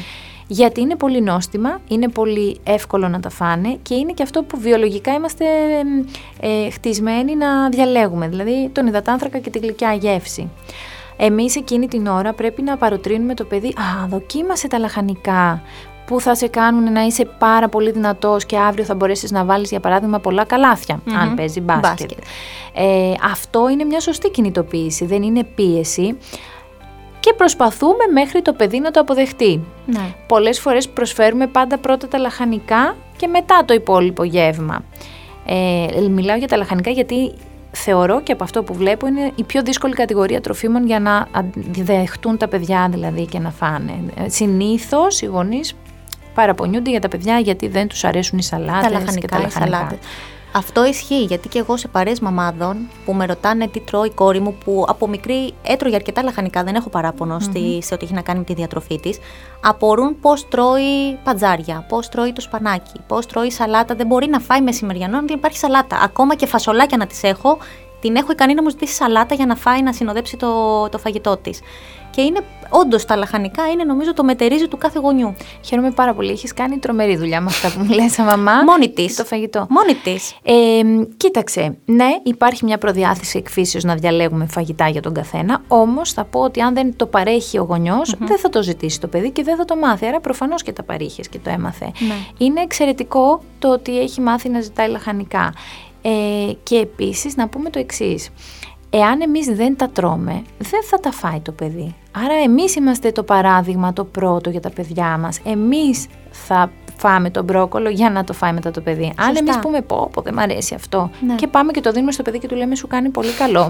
γιατί 0.53 0.81
είναι 0.81 0.97
πολύ 0.97 1.21
νόστιμα, 1.21 1.81
είναι 1.89 2.09
πολύ 2.09 2.61
εύκολο 2.65 3.09
να 3.09 3.21
τα 3.21 3.31
φάνε 3.31 3.79
και 3.83 3.95
είναι 3.95 4.13
και 4.13 4.23
αυτό 4.23 4.43
που 4.43 4.59
βιολογικά 4.61 5.13
είμαστε 5.13 5.45
ε, 6.41 6.71
χτισμένοι 6.71 7.37
να 7.37 7.69
διαλέγουμε, 7.69 8.29
δηλαδή 8.29 8.69
τον 8.73 8.87
υδατάνθρακα 8.87 9.39
και 9.39 9.51
τη 9.51 9.59
γλυκιά 9.59 9.93
γεύση. 9.93 10.51
Εμείς 11.17 11.57
εκείνη 11.57 11.89
την 11.89 12.07
ώρα 12.07 12.33
πρέπει 12.33 12.63
να 12.63 12.77
παροτρύνουμε 12.77 13.35
το 13.35 13.45
παιδί 13.45 13.69
«Α, 13.69 14.07
δοκίμασε 14.07 14.69
τα 14.69 14.79
λαχανικά 14.79 15.63
που 16.07 16.21
θα 16.21 16.35
σε 16.35 16.49
κάνουν 16.49 16.93
να 16.93 17.03
είσαι 17.03 17.25
πάρα 17.39 17.69
πολύ 17.69 17.91
δυνατός 17.91 18.47
και 18.47 18.59
αύριο 18.59 18.85
θα 18.85 18.95
μπορέσεις 18.95 19.31
να 19.31 19.45
βάλεις 19.45 19.71
για 19.71 19.81
παράδειγμα 19.81 20.19
πολλά 20.19 20.47
αν 21.19 21.35
παίζει 21.35 21.61
μπάσκετ. 21.61 22.11
Ε, 22.75 23.13
αυτό 23.33 23.69
είναι 23.69 23.85
μια 23.85 24.01
σωστή 24.01 24.31
κινητοποίηση, 24.31 25.07
δεν 25.07 25.23
είναι 25.23 25.45
πίεση 25.45 26.17
και 27.23 27.33
προσπαθούμε 27.37 28.05
μέχρι 28.13 28.43
το 28.43 28.53
παιδί 28.53 28.81
να 28.81 28.91
το 28.91 29.01
αποδεχτεί. 29.01 29.61
Ναι. 29.87 30.15
Πολλές 30.27 30.61
φορές 30.61 30.89
προσφέρουμε 30.89 31.47
πάντα 31.47 31.79
πρώτα 31.79 32.09
τα 32.09 32.19
λαχανικά 32.19 32.97
και 33.17 33.27
μετά 33.27 33.65
το 33.65 33.75
υπόλοιπο 33.75 34.25
γεύμα. 34.25 34.85
Ε, 35.47 35.87
μιλάω 36.11 36.37
για 36.37 36.49
τα 36.49 36.57
λαχανικά 36.57 36.91
γιατί 36.91 37.33
θεωρώ 37.71 38.21
και 38.23 38.33
από 38.33 38.45
αυτό 38.45 38.63
που 38.63 38.75
βλέπω 38.75 39.07
είναι 39.07 39.33
η 39.35 39.43
πιο 39.43 39.63
δύσκολη 39.63 39.95
κατηγορία 39.95 40.41
τροφίμων 40.41 40.87
για 40.87 41.01
να 41.01 41.29
δεχτούν 41.83 42.37
τα 42.37 42.49
παιδιά 42.49 42.89
δηλαδή 42.91 43.27
και 43.27 43.39
να 43.39 43.51
φάνε. 43.51 43.93
Ε, 44.25 44.29
συνήθως 44.29 45.21
οι 45.21 45.27
γονείς 45.27 45.75
παραπονιούνται 46.35 46.91
για 46.91 47.01
τα 47.01 47.09
παιδιά 47.09 47.39
γιατί 47.39 47.69
δεν 47.69 47.89
τους 47.89 48.05
αρέσουν 48.05 48.39
οι 48.39 48.43
σαλάτες 48.43 48.83
τα 48.83 48.91
λαχανικά, 48.91 49.19
και 49.21 49.27
τα 49.27 49.39
λαχανικά. 49.39 49.99
Αυτό 50.55 50.85
ισχύει 50.85 51.25
γιατί 51.25 51.49
και 51.49 51.59
εγώ 51.59 51.77
σε 51.77 51.89
παρέες 51.89 52.21
μαμάδων 52.21 52.77
που 53.05 53.15
με 53.15 53.27
ρωτάνε 53.27 53.69
τι 53.69 53.81
τρώει 53.81 54.07
η 54.07 54.11
κόρη 54.11 54.41
μου 54.41 54.55
που 54.65 54.85
από 54.89 55.09
μικρή 55.09 55.55
έτρωγε 55.63 55.95
αρκετά 55.95 56.23
λαχανικά, 56.23 56.65
δεν 56.65 56.75
έχω 56.75 56.89
παράπονο 56.89 57.37
mm-hmm. 57.37 57.43
στη, 57.43 57.79
σε 57.83 57.95
ό,τι 57.95 58.05
έχει 58.05 58.15
να 58.15 58.23
κάνει 58.23 58.39
με 58.39 58.45
τη 58.45 58.55
διατροφή 58.55 59.01
της. 59.01 59.19
Απορούν 59.61 60.21
πώς 60.21 60.49
τρώει 60.49 61.19
πατζάρια, 61.25 61.87
πώς 61.89 62.09
τρώει 62.09 62.33
το 62.33 62.41
σπανάκι, 62.41 63.01
πώς 63.07 63.27
τρώει 63.27 63.51
σαλάτα. 63.51 63.95
Δεν 63.95 64.07
μπορεί 64.07 64.29
να 64.29 64.41
φάει 64.41 64.61
μεσημεριανό 64.61 65.19
αν 65.19 65.27
δεν 65.27 65.37
υπάρχει 65.37 65.59
σαλάτα. 65.59 66.01
Ακόμα 66.03 66.35
και 66.35 66.47
φασολάκια 66.47 66.97
να 66.97 67.07
τις 67.07 67.23
έχω, 67.23 67.59
την 68.03 68.17
έχω 68.17 68.33
ικανή 68.33 68.55
να 68.55 68.63
μου 68.63 68.71
ζητήσει 68.71 68.95
σαλάτα 68.95 69.35
για 69.35 69.47
να 69.47 69.55
φάει 69.55 69.83
να 69.83 69.93
συνοδέψει 69.93 70.37
το, 70.37 70.89
το 70.89 70.99
φαγητό 70.99 71.37
της. 71.37 71.61
Και 72.11 72.21
είναι 72.21 72.41
όντως 72.69 73.05
τα 73.05 73.17
λαχανικά 73.17 73.69
είναι 73.69 73.85
νομίζω 73.85 74.15
το 74.15 74.25
μετερίζει 74.25 74.69
του 74.69 74.79
κάθε 74.79 74.99
γονιού. 74.99 75.35
Χαίρομαι 75.65 75.91
πάρα 75.91 76.15
πολύ. 76.15 76.31
Έχεις 76.31 76.55
κάνει 76.55 76.79
τρομερή 76.79 77.17
δουλειά 77.17 77.41
με 77.41 77.47
αυτά 77.47 77.73
που 77.73 77.85
μου 77.85 77.93
λες, 77.93 78.19
μαμά. 78.19 78.63
Μόνη 78.71 78.91
της. 78.91 79.17
Το 79.17 79.25
φαγητό. 79.25 79.67
Μόνη 79.69 79.95
της. 79.95 80.37
Ε, 80.43 80.81
κοίταξε. 81.17 81.77
Ναι, 81.85 82.09
υπάρχει 82.23 82.65
μια 82.65 82.79
προδιάθεση 82.79 83.39
εκφύσεως 83.39 83.85
να 83.85 83.95
διαλέγουμε 83.95 84.47
φαγητά 84.47 84.89
για 84.89 85.03
τον 85.03 85.15
καθένα. 85.15 85.63
Όμως 85.69 86.13
θα 86.13 86.25
πω 86.25 86.41
ότι 86.41 86.61
αν 86.61 86.75
δεν 86.75 86.97
το 86.97 87.07
παρέχει 87.07 87.59
ο 87.59 87.63
γονιο 87.63 88.01
δεν 88.19 88.39
θα 88.39 88.49
το 88.49 88.63
ζητήσει 88.63 89.01
το 89.01 89.07
παιδί 89.07 89.31
και 89.31 89.43
δεν 89.43 89.57
θα 89.57 89.65
το 89.65 89.77
μάθει. 89.77 90.07
Άρα 90.07 90.21
προφανώς 90.21 90.63
και 90.63 90.73
τα 90.73 90.83
παρήχες 90.83 91.29
και 91.29 91.39
το 91.39 91.51
έμαθε. 91.51 91.85
Ναι. 91.85 92.15
Είναι 92.39 92.61
εξαιρετικό 92.61 93.43
το 93.59 93.73
ότι 93.73 94.01
έχει 94.01 94.21
μάθει 94.21 94.49
να 94.49 94.61
ζητάει 94.61 94.89
λαχανικά. 94.89 95.53
Ε, 96.03 96.53
και 96.63 96.77
επίσης 96.77 97.37
να 97.37 97.49
πούμε 97.49 97.71
το 97.71 97.79
εξής. 97.79 98.31
Εάν 98.91 99.21
εμείς 99.21 99.47
δεν 99.47 99.77
τα 99.77 99.89
τρώμε, 99.89 100.43
δεν 100.59 100.83
θα 100.85 101.01
τα 101.01 101.11
φάει 101.13 101.41
το 101.41 101.53
παιδί. 101.53 101.95
Άρα 102.13 102.35
εμείς 102.45 102.75
είμαστε 102.75 103.13
το 103.13 103.23
παράδειγμα 103.23 103.93
το 103.93 104.05
πρώτο 104.05 104.51
για 104.51 104.61
τα 104.61 104.71
παιδιά 104.71 105.19
μας. 105.19 105.41
Εμείς 105.45 106.07
θα 106.31 106.71
φάμε 106.97 107.31
το 107.31 107.43
μπρόκολο 107.43 107.89
για 107.89 108.11
να 108.11 108.25
το 108.25 108.33
φάει 108.33 108.53
μετά 108.53 108.71
το 108.71 108.81
παιδί. 108.81 109.13
Αν 109.17 109.37
εμείς 109.37 109.59
πούμε 109.59 109.81
πω, 109.81 110.11
πω 110.13 110.23
δεν 110.23 110.35
μ' 110.35 110.39
αρέσει 110.39 110.75
αυτό 110.75 111.11
ναι. 111.27 111.35
και 111.35 111.47
πάμε 111.47 111.73
και 111.73 111.81
το 111.81 111.93
δίνουμε 111.93 112.13
στο 112.13 112.23
παιδί 112.23 112.39
και 112.39 112.49
του 112.49 112.57
λέμε 112.57 112.75
σου 112.75 112.87
κάνει 112.87 113.09
πολύ 113.09 113.33
καλό, 113.33 113.63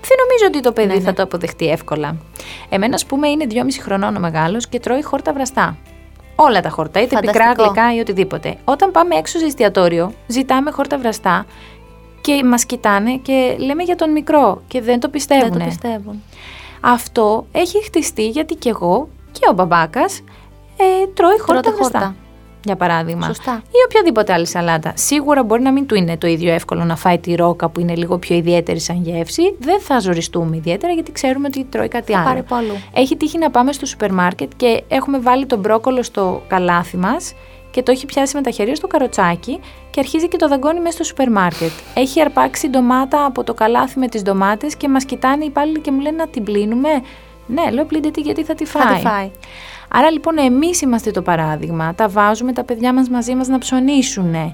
δεν 0.00 0.16
νομίζω 0.22 0.46
ότι 0.46 0.60
το 0.60 0.72
παιδί 0.72 0.94
ναι, 0.94 1.00
θα 1.00 1.10
ναι. 1.10 1.12
το 1.12 1.22
αποδεχτεί 1.22 1.68
εύκολα. 1.68 2.16
Εμένα, 2.68 2.94
ας 2.94 3.06
πούμε, 3.06 3.28
είναι 3.28 3.46
2,5 3.50 3.56
χρονών 3.80 4.16
ο 4.16 4.20
μεγάλος 4.20 4.68
και 4.68 4.80
τρώει 4.80 5.02
χόρτα 5.02 5.32
βραστά. 5.32 5.76
Όλα 6.36 6.60
τα 6.60 6.68
χόρτα, 6.68 7.02
είτε 7.02 7.18
πικρά, 7.20 7.52
γλυκά 7.52 7.94
ή 7.94 7.98
οτιδήποτε. 7.98 8.56
Όταν 8.64 8.90
πάμε 8.90 9.14
έξω 9.14 9.38
σε 9.38 9.44
εστιατόριο, 9.44 10.12
ζητάμε 10.26 10.70
χόρτα 10.70 10.98
βραστά 10.98 11.46
και 12.20 12.44
μας 12.44 12.64
κοιτάνε 12.64 13.16
και 13.16 13.56
λέμε 13.58 13.82
για 13.82 13.96
τον 13.96 14.10
μικρό 14.10 14.62
και 14.68 14.80
δεν 14.80 15.00
το 15.00 15.08
πιστεύουν. 15.08 15.50
Δεν 15.50 15.58
το 15.58 15.64
πιστεύουν. 15.64 16.22
Αυτό 16.80 17.46
έχει 17.52 17.84
χτιστεί 17.84 18.28
γιατί 18.28 18.54
και 18.54 18.68
εγώ 18.68 19.08
και 19.32 19.40
ο 19.50 19.52
μπαμπάκας 19.52 20.22
ε, 20.76 21.06
τρώει 21.14 21.38
χόρτα 21.38 21.72
βραστά 21.72 22.14
για 22.66 22.76
παράδειγμα. 22.76 23.26
Σωστά. 23.26 23.62
Ή 23.66 23.78
οποιαδήποτε 23.86 24.32
άλλη 24.32 24.46
σαλάτα. 24.46 24.92
Σίγουρα 24.96 25.44
μπορεί 25.44 25.62
να 25.62 25.72
μην 25.72 25.86
του 25.86 25.94
είναι 25.94 26.16
το 26.16 26.26
ίδιο 26.26 26.52
εύκολο 26.52 26.84
να 26.84 26.96
φάει 26.96 27.18
τη 27.18 27.34
ρόκα 27.34 27.68
που 27.68 27.80
είναι 27.80 27.94
λίγο 27.94 28.18
πιο 28.18 28.36
ιδιαίτερη 28.36 28.80
σαν 28.80 29.02
γεύση. 29.02 29.42
Δεν 29.58 29.80
θα 29.80 29.98
ζοριστούμε 29.98 30.56
ιδιαίτερα 30.56 30.92
γιατί 30.92 31.12
ξέρουμε 31.12 31.46
ότι 31.46 31.64
τρώει 31.64 31.88
κάτι 31.88 32.12
θα 32.12 32.18
άλλο. 32.18 32.42
Πάρει 32.48 32.66
Έχει 32.94 33.16
τύχει 33.16 33.38
να 33.38 33.50
πάμε 33.50 33.72
στο 33.72 33.86
σούπερ 33.86 34.12
μάρκετ 34.12 34.50
και 34.56 34.82
έχουμε 34.88 35.18
βάλει 35.18 35.46
τον 35.46 35.58
μπρόκολο 35.58 36.02
στο 36.02 36.42
καλάθι 36.48 36.96
μας 36.96 37.34
και 37.70 37.82
το 37.82 37.90
έχει 37.90 38.06
πιάσει 38.06 38.36
με 38.36 38.42
τα 38.42 38.50
χέρια 38.50 38.74
στο 38.74 38.86
καροτσάκι 38.86 39.60
και 39.90 40.00
αρχίζει 40.00 40.28
και 40.28 40.36
το 40.36 40.48
δαγκώνει 40.48 40.80
μέσα 40.80 40.92
στο 40.92 41.04
σούπερ 41.04 41.30
μάρκετ. 41.30 41.70
Έχει 41.94 42.20
αρπάξει 42.20 42.68
ντομάτα 42.68 43.24
από 43.24 43.44
το 43.44 43.54
καλάθι 43.54 43.98
με 43.98 44.08
τις 44.08 44.22
ντομάτες 44.22 44.76
και 44.76 44.88
μας 44.88 45.04
κοιτάνε 45.04 45.44
οι 45.44 45.46
υπάλληλοι 45.46 45.80
και 45.80 45.90
μου 45.90 46.00
λένε 46.00 46.16
να 46.16 46.28
την 46.28 46.44
πλύνουμε. 46.44 46.88
Ναι, 47.46 47.70
λέω 47.70 47.84
πλύντε 47.84 48.10
γιατί 48.16 48.44
θα 48.44 48.54
τη 48.54 48.64
φάει. 48.64 48.82
Θα 48.82 48.94
τη 48.94 49.00
φάει. 49.00 49.30
Άρα 49.88 50.10
λοιπόν 50.10 50.38
εμείς 50.38 50.80
είμαστε 50.80 51.10
το 51.10 51.22
παράδειγμα, 51.22 51.94
τα 51.94 52.08
βάζουμε 52.08 52.52
τα 52.52 52.64
παιδιά 52.64 52.94
μας 52.94 53.08
μαζί 53.08 53.34
μας 53.34 53.48
να 53.48 53.58
ψωνίσουν 53.58 54.34
ε, 54.34 54.52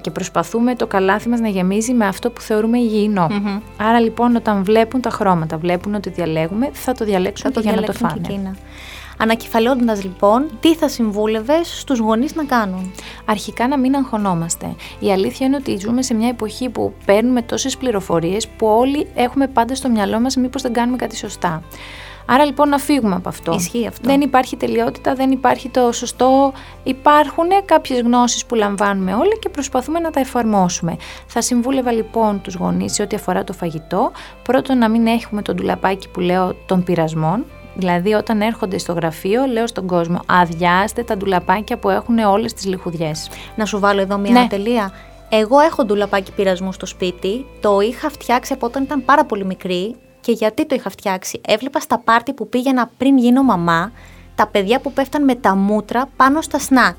και 0.00 0.10
προσπαθούμε 0.10 0.74
το 0.74 0.86
καλάθι 0.86 1.28
μας 1.28 1.40
να 1.40 1.48
γεμίζει 1.48 1.92
με 1.92 2.06
αυτό 2.06 2.30
που 2.30 2.40
θεωρούμε 2.40 2.78
Άρα 3.76 4.00
λοιπόν 4.00 4.36
όταν 4.36 4.64
βλέπουν 4.64 5.00
τα 5.00 5.10
χρώματα, 5.10 5.56
βλέπουν 5.56 5.94
ότι 5.94 6.10
διαλέγουμε, 6.10 6.68
θα 6.72 6.92
το 6.92 7.04
διαλέξουν 7.04 7.52
θα 7.52 7.60
και 7.60 7.68
για 7.68 7.80
να 7.80 7.86
το 7.86 7.92
φάνε. 7.92 8.56
Ανακεφαλαιώντα 9.18 9.94
λοιπόν, 9.94 10.46
τι 10.60 10.74
θα 10.74 10.88
συμβούλευε 10.88 11.64
στους 11.64 11.98
γονείς 11.98 12.34
να 12.34 12.44
κάνουν; 12.44 12.92
Αρχικά 13.24 13.68
να 13.68 13.78
μην 13.78 13.94
αγχωνόμαστε. 13.94 14.74
Η 14.98 15.12
αλήθεια 15.12 15.46
είναι 15.46 15.56
ότι 15.56 15.76
ζούμε 15.78 16.02
σε 16.02 16.14
μια 16.14 16.28
εποχή 16.28 16.68
που 16.68 16.94
παίρνουμε 17.04 17.42
τόσες 17.42 17.76
πληροφορίες 17.76 18.48
που 18.48 18.66
όλοι 18.66 19.06
έχουμε 19.14 19.46
πάντα 19.46 19.74
στο 19.74 19.88
μυαλό 19.88 20.20
μας 20.20 20.36
μήπως 20.36 20.62
δεν 20.62 20.72
κάνουμε 20.72 20.96
κάτι 20.96 21.16
σωστά. 21.16 21.62
Άρα 22.26 22.44
λοιπόν 22.44 22.68
να 22.68 22.78
φύγουμε 22.78 23.14
από 23.14 23.28
αυτό. 23.28 23.52
Ισχύει 23.52 23.86
αυτό. 23.86 24.08
Δεν 24.08 24.20
υπάρχει 24.20 24.56
τελειότητα, 24.56 25.14
δεν 25.14 25.30
υπάρχει 25.30 25.68
το 25.68 25.92
σωστό. 25.92 26.52
Υπάρχουν 26.82 27.46
κάποιες 27.64 28.00
γνώσεις 28.00 28.46
που 28.46 28.54
λαμβάνουμε 28.54 29.14
όλοι 29.14 29.38
και 29.38 29.48
προσπαθούμε 29.48 29.98
να 29.98 30.10
τα 30.10 30.20
εφαρμόσουμε. 30.20 30.96
Θα 31.26 31.40
συμβούλευα 31.40 31.92
λοιπόν 31.92 32.40
τους 32.40 32.54
γονείς 32.54 32.92
σε 32.92 33.02
ό,τι 33.02 33.16
αφορά 33.16 33.44
το 33.44 33.52
φαγητό. 33.52 34.12
Πρώτον, 34.42 34.78
να 34.78 34.88
μην 34.88 35.06
έχουμε 35.06 35.42
τον 35.42 35.56
τουλαπάκι 35.56 36.08
που 36.08 36.20
λέω 36.20 36.54
των 36.66 36.82
πειρασμών. 36.84 37.44
Δηλαδή, 37.74 38.12
όταν 38.12 38.40
έρχονται 38.40 38.78
στο 38.78 38.92
γραφείο, 38.92 39.46
λέω 39.46 39.66
στον 39.66 39.86
κόσμο: 39.86 40.20
Αδειάστε 40.26 41.02
τα 41.02 41.16
ντουλαπάκια 41.16 41.76
που 41.78 41.88
έχουν 41.88 42.18
όλες 42.18 42.52
τις 42.52 42.66
λιχουδιές. 42.66 43.30
Να 43.56 43.64
σου 43.64 43.78
βάλω 43.78 44.00
εδώ 44.00 44.18
μία 44.18 44.32
ναι. 44.32 44.46
τελεία. 44.46 44.92
Εγώ 45.28 45.60
έχω 45.60 45.84
ντουλαπάκι 45.84 46.32
πειρασμού 46.32 46.72
στο 46.72 46.86
σπίτι. 46.86 47.46
Το 47.60 47.80
είχα 47.80 48.10
φτιάξει 48.10 48.52
από 48.52 48.66
όταν 48.66 48.82
ήταν 48.82 49.04
πάρα 49.04 49.24
πολύ 49.24 49.44
μικρή. 49.44 49.96
Και 50.26 50.32
γιατί 50.32 50.66
το 50.66 50.74
είχα 50.74 50.90
φτιάξει. 50.90 51.40
Έβλεπα 51.46 51.80
στα 51.80 51.98
πάρτι 51.98 52.32
που 52.32 52.48
πήγαινα 52.48 52.90
πριν 52.98 53.18
γίνω 53.18 53.42
μαμά 53.42 53.92
τα 54.34 54.46
παιδιά 54.46 54.80
που 54.80 54.92
πέφταν 54.92 55.24
με 55.24 55.34
τα 55.34 55.56
μούτρα 55.56 56.08
πάνω 56.16 56.40
στα 56.40 56.58
σνακ. 56.58 56.96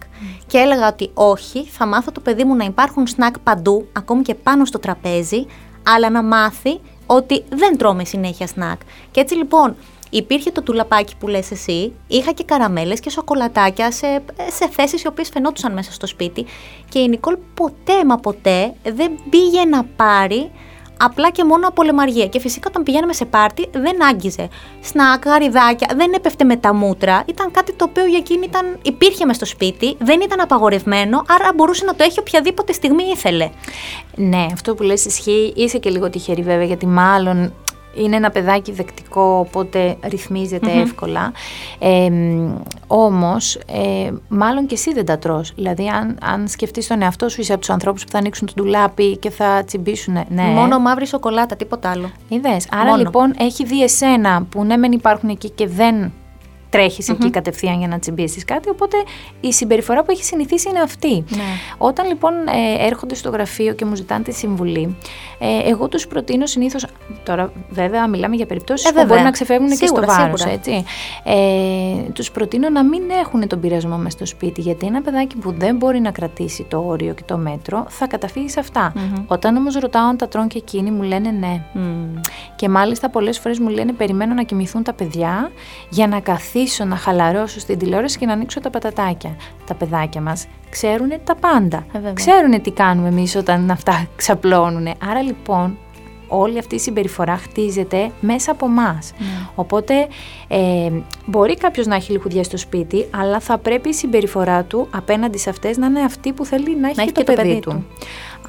Και 0.48 0.58
έλεγα 0.58 0.88
ότι 0.88 1.12
όχι, 1.14 1.66
θα 1.66 1.86
μάθω 1.86 2.12
το 2.12 2.20
παιδί 2.20 2.44
μου 2.44 2.56
να 2.56 2.64
υπάρχουν 2.64 3.08
σνακ 3.08 3.40
παντού, 3.40 3.88
ακόμη 3.94 4.22
και 4.22 4.36
πάνω 4.36 4.66
στο 4.66 4.80
τραπέζι, 4.80 5.46
αλλά 5.84 6.10
να 6.10 6.24
μάθει 6.24 6.80
ότι 7.06 7.44
δεν 7.50 7.78
τρώμε 7.78 8.04
συνέχεια 8.04 8.48
σνακ. 8.48 8.80
Και 9.12 9.20
έτσι 9.20 9.36
λοιπόν 9.36 9.76
υπήρχε 10.10 10.52
το 10.52 10.62
τουλαπάκι 10.62 11.16
που 11.20 11.28
λες 11.28 11.52
εσύ, 11.52 11.94
είχα 12.08 12.32
και 12.32 12.44
καραμέλες 12.44 13.00
και 13.00 13.10
σοκολατάκια 13.10 13.92
σε, 13.92 14.24
σε 14.52 14.70
θέσεις 14.70 15.04
οι 15.04 15.08
οποίες 15.08 15.30
φαινόντουσαν 15.30 15.74
μέσα 15.74 15.92
στο 15.92 16.08
σπίτι 16.08 16.46
και 16.90 17.00
η 17.00 17.08
Νικόλ 17.08 17.38
ποτέ 17.54 18.06
μα 18.06 18.18
ποτέ 18.18 18.74
δεν 18.84 19.12
πήγε 19.30 19.66
να 19.66 19.84
πάρει 19.84 20.52
απλά 21.00 21.30
και 21.30 21.44
μόνο 21.44 21.68
από 21.68 21.84
λεμαργία. 21.84 22.28
Και 22.28 22.40
φυσικά 22.40 22.68
όταν 22.70 22.84
πηγαίναμε 22.84 23.14
σε 23.14 23.26
πάρτι 23.26 23.70
δεν 23.72 24.04
άγγιζε. 24.06 24.48
Σνακ, 24.82 25.26
γαριδάκια, 25.26 25.88
δεν 25.96 26.14
έπεφτε 26.14 26.44
με 26.44 26.56
τα 26.56 26.74
μούτρα. 26.74 27.24
Ήταν 27.26 27.52
κάτι 27.52 27.74
το 27.74 27.86
οποίο 27.90 28.06
για 28.06 28.18
εκείνη 28.18 28.46
ήταν, 28.46 28.80
υπήρχε 28.82 29.26
μες 29.26 29.36
στο 29.36 29.46
σπίτι, 29.46 29.96
δεν 30.00 30.22
ήταν 30.22 30.42
απαγορευμένο, 30.42 31.24
άρα 31.28 31.52
μπορούσε 31.56 31.86
να 31.86 31.96
το 31.96 32.04
έχει 32.04 32.20
οποιαδήποτε 32.20 32.74
στιγμή 32.74 33.04
ήθελε. 33.04 33.50
Ναι, 34.16 34.46
αυτό 34.54 34.76
που 34.76 34.84
λες 34.84 35.06
ισχύει. 35.06 35.54
Είσαι 35.56 35.78
και 35.78 35.90
λίγο 35.90 36.10
τυχερή 36.10 36.42
βέβαια, 36.42 36.66
γιατί 36.66 36.86
μάλλον 36.88 37.54
είναι 37.98 38.16
ένα 38.16 38.30
παιδάκι 38.30 38.72
δεκτικό, 38.72 39.46
οπότε 39.48 39.98
εύκολα. 40.72 41.32
Ε, 41.80 42.10
όμως, 42.88 43.56
ε, 43.56 44.12
μάλλον 44.28 44.66
και 44.66 44.74
εσύ 44.74 44.94
δεν 44.94 45.06
τα 45.06 45.18
τρως. 45.18 45.54
Δηλαδή, 45.56 45.88
αν, 45.88 46.18
αν 46.22 46.48
σκεφτείς 46.48 46.88
τον 46.88 47.02
εαυτό 47.02 47.30
σου, 47.30 47.42
είσαι 47.42 47.52
από 47.52 47.62
τους 47.62 47.70
ανθρώπους 47.70 48.04
που 48.04 48.12
θα 48.12 48.18
ανοίξουν 48.18 48.48
το 48.48 48.54
ντουλάπι 48.56 49.18
και 49.18 49.30
θα 49.30 49.64
τσιμπήσουν. 49.66 50.14
Ναι. 50.30 50.44
Μόνο 50.44 50.80
μαύρη 50.80 51.08
σοκολάτα, 51.08 51.56
τίποτα 51.56 51.90
άλλο. 51.90 52.12
Είδες. 52.30 52.68
Άρα 52.72 52.98
λοιπόν 52.98 53.34
έχει 53.40 53.66
δει 53.66 53.84
εσένα 53.84 54.44
που 54.50 54.64
ναι 54.64 54.78
μεν 54.78 54.92
υπάρχουν 54.92 55.30
εκεί 55.30 55.50
και 55.50 55.68
δεν 55.68 56.12
τρέχεις 56.78 57.12
mm-hmm. 57.12 57.16
εκεί 57.16 57.30
κατευθείαν 57.30 57.80
για 57.80 57.88
να 57.88 58.00
τσιμπήσεις 58.00 58.46
κάτι. 58.46 58.70
Οπότε 58.70 58.98
η 59.40 59.54
συμπεριφορά 59.54 60.04
που 60.04 60.12
έχει 60.12 60.24
συνηθίσει 60.24 60.70
είναι 60.70 60.80
αυτή. 60.80 61.24
Ναι. 61.30 61.44
Όταν 61.78 62.08
λοιπόν 62.08 62.34
ε, 62.34 62.86
έρχονται 62.86 63.16
στο 63.16 63.30
γραφείο 63.30 63.74
και 63.74 63.86
μου 63.86 63.96
ζητάνε 63.96 64.24
τη 64.24 64.34
συμβουλή, 64.34 64.98
ε, 65.40 65.70
εγώ 65.70 65.88
τους 65.88 66.08
προτείνω 66.08 66.46
συνήθως. 66.46 66.86
Τώρα, 67.24 67.52
βέβαια, 67.70 68.08
μιλάμε 68.08 68.36
για 68.36 68.46
περιπτώσεις 68.46 68.90
ε, 68.90 68.92
που 68.92 69.06
μπορεί 69.06 69.22
να 69.22 69.32
ξεφεύγουν 69.32 69.70
και 69.70 69.86
στο 69.86 70.04
βάρος. 70.06 70.44
Ε, 70.44 72.12
τους 72.14 72.32
προτείνω 72.32 72.70
να 72.70 72.84
μην 72.84 73.02
έχουν 73.24 73.48
τον 73.48 73.60
πειρασμό 73.60 73.98
μες 73.98 74.14
στο 74.14 74.26
σπίτι, 74.26 74.62
γιατί 74.62 74.86
ένα 74.86 75.02
παιδάκι 75.02 75.38
που 75.38 75.54
δεν 75.58 75.76
μπορεί 75.76 76.00
να 76.00 76.12
κρατήσει 76.12 76.64
το 76.64 76.84
όριο 76.88 77.14
και 77.14 77.24
το 77.26 77.38
μέτρο 77.38 77.86
θα 77.90 78.08
καταφύγει 78.08 78.50
σε 78.50 78.60
αυτά. 78.60 78.94
Mm-hmm. 78.96 79.24
Όταν 79.28 79.56
όμως 79.56 79.76
ρωτάω 79.76 80.08
αν 80.08 80.18
τα 80.18 80.28
τρώνε 80.28 80.48
και 80.48 80.58
εκείνοι, 80.58 80.92
μου 80.92 81.02
λένε 81.02 81.32
ναι. 81.32 81.62
Mm. 81.76 82.20
Και 82.56 82.70
μάλιστα 82.70 83.10
πολλές 83.10 83.40
φορές 83.40 83.60
μου 83.60 83.70
λένε 83.70 83.92
περιμένω 83.92 84.34
να 84.34 84.44
κοιμηθούν 84.44 84.84
τα 84.84 84.94
παιδιά 84.94 85.52
για 85.90 86.08
να 86.08 86.20
καθίσουν 86.20 86.66
καθίσω 86.68 86.86
να 86.86 86.96
χαλαρώσω 86.96 87.60
στην 87.60 87.78
τηλεόραση 87.78 88.18
και 88.18 88.26
να 88.26 88.34
ανοίξω 88.34 88.60
τα 88.60 88.70
πατατάκια. 88.70 89.36
Τα 89.66 89.74
παιδάκια 89.74 90.22
μας 90.22 90.48
ξέρουν 90.70 91.10
τα 91.24 91.36
πάντα. 91.36 91.86
Ε, 91.94 92.14
ξέρουν 92.14 92.62
τι 92.62 92.72
κάνουμε 92.72 93.08
εμείς 93.08 93.36
όταν 93.36 93.72
αυτά 93.72 94.08
ξαπλώνουν. 94.16 94.88
Άρα 95.10 95.22
λοιπόν 95.22 95.78
όλη 96.28 96.58
αυτή 96.58 96.76
η 96.76 96.80
συμπεριφορά 96.80 97.38
χτίζεται 97.38 98.12
μέσα 98.20 98.52
από 98.52 98.66
εμά. 98.66 99.00
Ναι. 99.18 99.26
Οπότε 99.56 100.08
ε, 100.48 100.92
μπορεί 101.26 101.58
κάποιος 101.58 101.86
να 101.86 101.96
έχει 101.96 102.12
λιχουδιέ 102.12 102.44
στο 102.44 102.58
σπίτι, 102.58 103.08
αλλά 103.12 103.40
θα 103.40 103.58
πρέπει 103.58 103.90
η 103.90 103.94
συμπεριφορά 103.94 104.64
του 104.64 104.88
απέναντι 104.92 105.38
σε 105.38 105.50
αυτές 105.50 105.78
να 105.78 105.86
είναι 105.86 106.00
αυτή 106.02 106.32
που 106.32 106.46
θέλει 106.46 106.76
να 106.76 106.90
έχει, 106.90 107.12
και, 107.12 107.24
το, 107.24 107.34
παιδί, 107.34 107.60
του. 107.60 107.86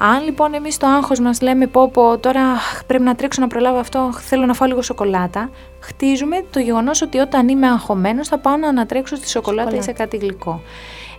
Αν 0.01 0.23
λοιπόν 0.23 0.53
εμείς 0.53 0.77
το 0.77 0.87
άγχος 0.87 1.19
μας 1.19 1.41
λέμε 1.41 1.67
πω, 1.67 1.89
πω 1.89 2.17
τώρα 2.17 2.41
πρέπει 2.87 3.03
να 3.03 3.15
τρέξω 3.15 3.41
να 3.41 3.47
προλάβω 3.47 3.79
αυτό, 3.79 4.09
θέλω 4.13 4.45
να 4.45 4.53
φάω 4.53 4.67
λίγο 4.67 4.81
σοκολάτα, 4.81 5.49
χτίζουμε 5.79 6.45
το 6.51 6.59
γεγονός 6.59 7.01
ότι 7.01 7.17
όταν 7.17 7.47
είμαι 7.47 7.67
αγχωμένος 7.67 8.27
θα 8.27 8.37
πάω 8.37 8.57
να 8.57 8.67
ανατρέξω 8.67 9.15
στη 9.15 9.29
σοκολάτα, 9.29 9.75
ή 9.75 9.81
σε 9.81 9.91
κάτι 9.91 10.17
γλυκό. 10.17 10.61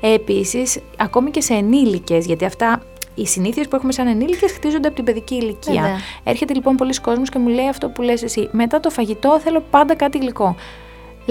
Επίσης, 0.00 0.78
ακόμη 0.96 1.30
και 1.30 1.40
σε 1.40 1.54
ενήλικες, 1.54 2.26
γιατί 2.26 2.44
αυτά 2.44 2.82
οι 3.14 3.26
συνήθειες 3.26 3.68
που 3.68 3.76
έχουμε 3.76 3.92
σαν 3.92 4.06
ενήλικες 4.06 4.52
χτίζονται 4.52 4.86
από 4.86 4.96
την 4.96 5.04
παιδική 5.04 5.34
ηλικία. 5.34 5.98
Έρχεται 6.24 6.54
λοιπόν 6.54 6.76
πολλοί 6.76 7.00
κόσμος 7.00 7.28
και 7.28 7.38
μου 7.38 7.48
λέει 7.48 7.68
αυτό 7.68 7.88
που 7.88 8.02
λες 8.02 8.22
εσύ. 8.22 8.48
Μετά 8.52 8.80
το 8.80 8.90
φαγητό 8.90 9.40
θέλω 9.40 9.64
πάντα 9.70 9.94
κάτι 9.94 10.18
γλυκό. 10.18 10.56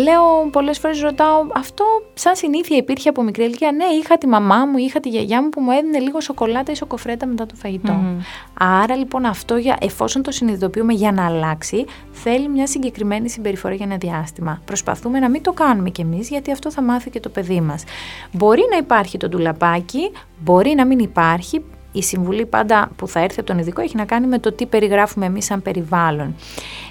Λέω 0.03 0.49
πολλές 0.51 0.79
φορές, 0.79 1.01
ρωτάω, 1.01 1.47
αυτό 1.53 1.85
σαν 2.13 2.35
συνήθεια 2.35 2.77
υπήρχε 2.77 3.09
από 3.09 3.23
μικρή 3.23 3.43
ηλικία; 3.43 3.71
Ναι, 3.71 3.85
είχα 3.85 4.17
τη 4.17 4.27
μαμά 4.27 4.65
μου, 4.65 4.77
είχα 4.77 4.99
τη 4.99 5.09
γιαγιά 5.09 5.41
μου 5.41 5.49
που 5.49 5.61
μου 5.61 5.71
έδινε 5.71 5.99
λίγο 5.99 6.21
σοκολάτα 6.21 6.71
ή 6.71 6.75
σοκοφρέτα 6.75 7.25
μετά 7.25 7.45
το 7.45 7.55
φαγητό. 7.55 7.99
Άρα 8.59 8.95
λοιπόν 8.95 9.25
αυτό, 9.25 9.57
για, 9.57 9.77
εφόσον 9.81 10.21
το 10.21 10.31
συνειδητοποιούμε 10.31 10.93
για 10.93 11.11
να 11.11 11.25
αλλάξει, 11.25 11.85
θέλει 12.11 12.47
μια 12.49 12.67
συγκεκριμένη 12.67 13.29
συμπεριφορά 13.29 13.73
για 13.73 13.85
ένα 13.85 13.97
διάστημα. 13.97 14.61
Προσπαθούμε 14.65 15.19
να 15.19 15.29
μην 15.29 15.41
το 15.41 15.51
κάνουμε 15.51 15.89
κι 15.89 16.01
εμείς, 16.01 16.29
γιατί 16.29 16.51
αυτό 16.51 16.71
θα 16.71 16.81
μάθει 16.81 17.09
και 17.09 17.19
το 17.19 17.29
παιδί 17.29 17.61
μας. 17.61 17.83
Μπορεί 18.31 18.61
να 18.71 18.77
υπάρχει 18.77 19.17
το 19.17 19.29
ντουλαπάκι, 19.29 20.11
μπορεί 20.39 20.73
να 20.75 20.85
μην 20.85 20.99
υπάρχει, 20.99 21.63
η 21.91 22.03
συμβουλή 22.03 22.45
πάντα 22.45 22.89
που 22.95 23.07
θα 23.07 23.19
έρθει 23.19 23.39
από 23.39 23.47
τον 23.47 23.57
ειδικό 23.57 23.81
έχει 23.81 23.95
να 23.95 24.05
κάνει 24.05 24.27
με 24.27 24.39
το 24.39 24.51
τι 24.51 24.65
περιγράφουμε 24.65 25.25
εμείς 25.25 25.45
σαν 25.45 25.61
περιβάλλον. 25.61 26.35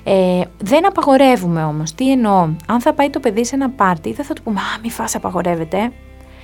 Ε, 0.05 0.41
δεν 0.59 0.87
απαγορεύουμε 0.87 1.65
όμως. 1.65 1.93
Τι 1.93 2.11
εννοώ; 2.11 2.49
Αν 2.67 2.81
θα 2.81 2.93
πάει 2.93 3.11
το 3.11 3.21
παιδί 3.21 3.45
σε 3.45 3.55
ένα 3.55 3.71
πάρτι 3.71 4.13
δεν 4.13 4.25
θα 4.25 4.35
του 4.35 4.43
πούμε 4.43 4.61
«Α, 4.61 4.81
μη 4.83 4.91
φας 4.91 5.15
απαγορεύεται». 5.15 5.93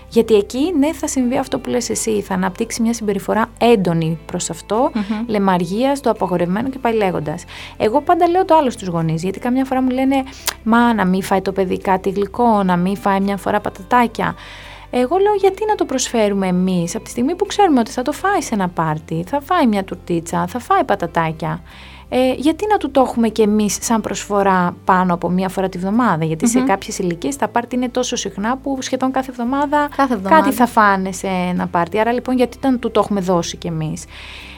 Γιατί 0.09 0.35
εκεί 0.35 0.73
ναι 0.79 0.93
θα 0.93 1.07
συμβεί 1.07 1.39
αυτό 1.39 1.59
που 1.59 1.71
λες 1.71 1.91
εσύ, 1.91 2.21
θα 2.21 2.35
αναπτύξει 2.35 2.83
μια 2.83 2.93
συμπεριφορά 2.93 3.47
έντονη 3.59 4.19
προς 4.27 4.51
αυτό, 4.51 4.91
mm-hmm. 4.95 5.25
λεμαργίας, 5.27 6.01
το 6.01 6.11
απαγορευμένο 6.11 6.69
και 6.69 6.79
πάει 6.79 6.95
λέγοντας. 6.95 7.45
Εγώ 7.77 8.01
πάντα 8.01 8.29
λέω 8.29 8.45
το 8.45 8.55
άλλο 8.55 8.71
στους 8.71 8.89
γονείς, 8.89 9.23
γιατί 9.23 9.39
καμιά 9.39 9.65
φορά 9.65 9.83
μου 9.83 9.89
λένε 9.89 10.23
«Μα 10.63 10.95
να 10.95 11.05
μην 11.05 11.23
φάει 11.23 11.41
το 11.41 11.53
παιδί 11.53 11.79
κάτι 11.79 12.11
γλυκό, 12.11 12.63
να 12.63 12.77
μην 12.77 12.97
φάει 12.97 13.21
μια 13.21 13.37
φορά 13.37 13.61
πατατάκια». 13.61 14.35
Εγώ 14.97 15.17
λέω 15.17 15.35
γιατί 15.35 15.67
να 15.67 15.75
το 15.75 15.85
προσφέρουμε 15.85 16.47
εμείς 16.47 16.95
από 16.95 17.05
τη 17.05 17.11
στιγμή 17.11 17.35
που 17.35 17.47
ξέρουμε 17.47 17.81
ότι 17.81 17.91
θα 17.91 18.03
το 18.03 18.13
φάει 18.13 18.43
σε 18.43 18.55
ένα 18.55 18.69
πάρτι, 18.69 19.25
θα 19.29 19.41
φάει 19.41 19.67
μια 19.67 19.85
τουρτίτσα, 19.85 20.47
θα 20.47 20.59
φάει 20.59 20.85
πατατάκια. 20.85 21.61
Ε, 22.09 22.33
γιατί 22.33 22.67
να 22.71 22.77
του 22.77 22.91
το 22.91 23.01
έχουμε 23.01 23.29
και 23.29 23.43
εμείς 23.43 23.79
σαν 23.81 24.01
προσφορά 24.01 24.77
πάνω 24.85 25.15
από 25.15 25.29
μία 25.29 25.49
φορά 25.49 25.69
τη 25.69 25.79
βδομάδα; 25.79 26.25
γιατι 26.25 26.49
σε 26.49 26.61
κάποιες 26.61 26.99
ηλικίες 26.99 27.37
τα 27.37 27.49
πάρτι 27.49 27.77
είναι 27.77 27.89
τόσο 27.89 28.17
συχνά 28.17 28.57
που 28.57 28.79
σχεδόν 28.81 29.11
κάθε 29.11 29.31
εβδομάδα, 29.31 29.89
κάθε 29.97 30.15
εβδομάδα 30.15 30.43
κάτι 30.43 30.55
θα 30.55 30.67
φάνε 30.67 31.13
σε 31.13 31.27
ένα 31.27 31.67
πάρτι. 31.67 31.99
Άρα 31.99 32.13
λοιπόν 32.13 32.37
γιατί 32.37 32.59
να 32.63 32.79
του 32.79 32.91
το 32.91 33.01
έχουμε 33.01 33.21
δώσει 33.21 33.57
κι 33.57 33.67
εμείς; 33.67 34.05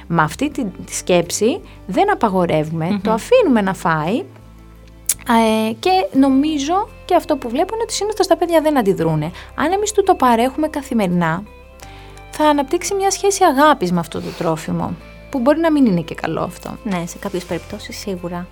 Με 0.06 0.22
αυτή 0.22 0.50
τη, 0.50 0.64
σκέψη 0.90 1.60
δεν 1.86 2.12
απαγορευουμε 2.12 3.00
το 3.02 3.12
αφήνουμε 3.12 3.60
να 3.60 3.74
φάει 3.74 4.24
ε, 5.28 5.72
και 5.72 5.90
νομίζω 6.12 6.88
και 7.04 7.14
αυτό 7.14 7.36
που 7.36 7.48
βλέπω 7.48 7.74
είναι 7.74 7.82
ότι 7.82 7.92
συνήθως 7.92 8.26
τα 8.26 8.36
παιδιά 8.36 8.60
δεν 8.60 8.78
αντιδρούν. 8.78 9.22
Αν 9.54 9.72
εμείς 9.72 9.92
του 9.92 10.02
το 10.02 10.14
παρέχουμε 10.14 10.68
καθημερινά, 10.68 11.42
θα 12.30 12.44
αναπτύξει 12.44 12.94
μια 12.94 13.10
σχέση 13.10 13.44
αγάπης 13.44 13.92
με 13.92 13.98
αυτό 13.98 14.20
το 14.20 14.30
τρόφιμο, 14.38 14.94
που 15.30 15.38
μπορεί 15.38 15.60
να 15.60 15.72
μην 15.72 15.86
είναι 15.86 16.00
και 16.00 16.14
καλό 16.14 16.40
αυτό. 16.40 16.76
Ναι, 16.84 17.06
σε 17.06 17.18
κάποιες 17.18 17.44
περιπτώσεις 17.44 17.98
σίγουρα. 17.98 18.46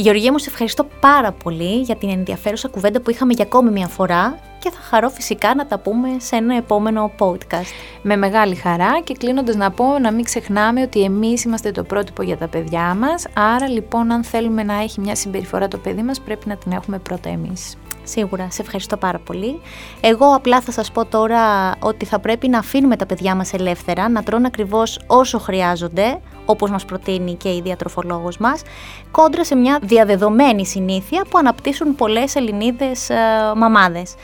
Γεωργία 0.00 0.32
μου, 0.32 0.38
σε 0.38 0.48
ευχαριστώ 0.50 0.86
πάρα 1.00 1.32
πολύ 1.32 1.80
για 1.80 1.96
την 1.96 2.08
ενδιαφέρουσα 2.08 2.68
κουβέντα 2.68 3.00
που 3.00 3.10
είχαμε 3.10 3.32
για 3.32 3.44
ακόμη 3.44 3.70
μια 3.70 3.88
φορά 3.88 4.38
και 4.58 4.70
θα 4.70 4.80
χαρώ 4.80 5.08
φυσικά 5.08 5.54
να 5.54 5.66
τα 5.66 5.78
πούμε 5.78 6.08
σε 6.18 6.36
ένα 6.36 6.56
επόμενο 6.56 7.10
podcast. 7.18 7.72
Με 8.02 8.16
μεγάλη 8.16 8.54
χαρά 8.54 9.00
και 9.04 9.14
κλείνοντας 9.14 9.56
να 9.56 9.70
πω 9.70 9.98
να 9.98 10.12
μην 10.12 10.24
ξεχνάμε 10.24 10.82
ότι 10.82 11.02
εμείς 11.02 11.44
είμαστε 11.44 11.70
το 11.70 11.82
πρότυπο 11.82 12.22
για 12.22 12.36
τα 12.36 12.48
παιδιά 12.48 12.94
μας, 12.94 13.26
άρα 13.34 13.68
λοιπόν 13.68 14.12
αν 14.12 14.24
θέλουμε 14.24 14.62
να 14.62 14.74
έχει 14.82 15.00
μια 15.00 15.14
συμπεριφορά 15.14 15.68
το 15.68 15.78
παιδί 15.78 16.02
μας 16.02 16.20
πρέπει 16.20 16.48
να 16.48 16.56
την 16.56 16.72
έχουμε 16.72 16.98
πρώτα 16.98 17.28
εμείς. 17.28 17.76
Σίγουρα, 18.02 18.50
σε 18.50 18.62
ευχαριστώ 18.62 18.96
πάρα 18.96 19.18
πολύ. 19.18 19.60
Εγώ 20.00 20.34
απλά 20.34 20.60
θα 20.60 20.72
σας 20.72 20.92
πω 20.92 21.04
τώρα 21.04 21.74
ότι 21.80 22.04
θα 22.04 22.18
πρέπει 22.18 22.48
να 22.48 22.58
αφήνουμε 22.58 22.96
τα 22.96 23.06
παιδιά 23.06 23.34
μας 23.34 23.52
ελεύθερα, 23.52 24.08
να 24.08 24.22
τρώνε 24.22 24.46
ακριβώς 24.46 25.00
όσο 25.06 25.38
χρειάζονται, 25.38 26.20
όπως 26.50 26.70
μας 26.70 26.84
προτείνει 26.84 27.34
και 27.34 27.48
η 27.48 27.60
διατροφολόγος 27.64 28.38
μας, 28.38 28.62
κόντρα 29.10 29.44
σε 29.44 29.54
μια 29.54 29.78
διαδεδομένη 29.82 30.66
συνήθεια 30.66 31.24
που 31.30 31.38
αναπτύσσουν 31.38 31.94
πολλές 31.94 32.34
Ελληνίδες 32.34 33.10
ε, 33.10 33.14
μαμάδες. 33.56 34.14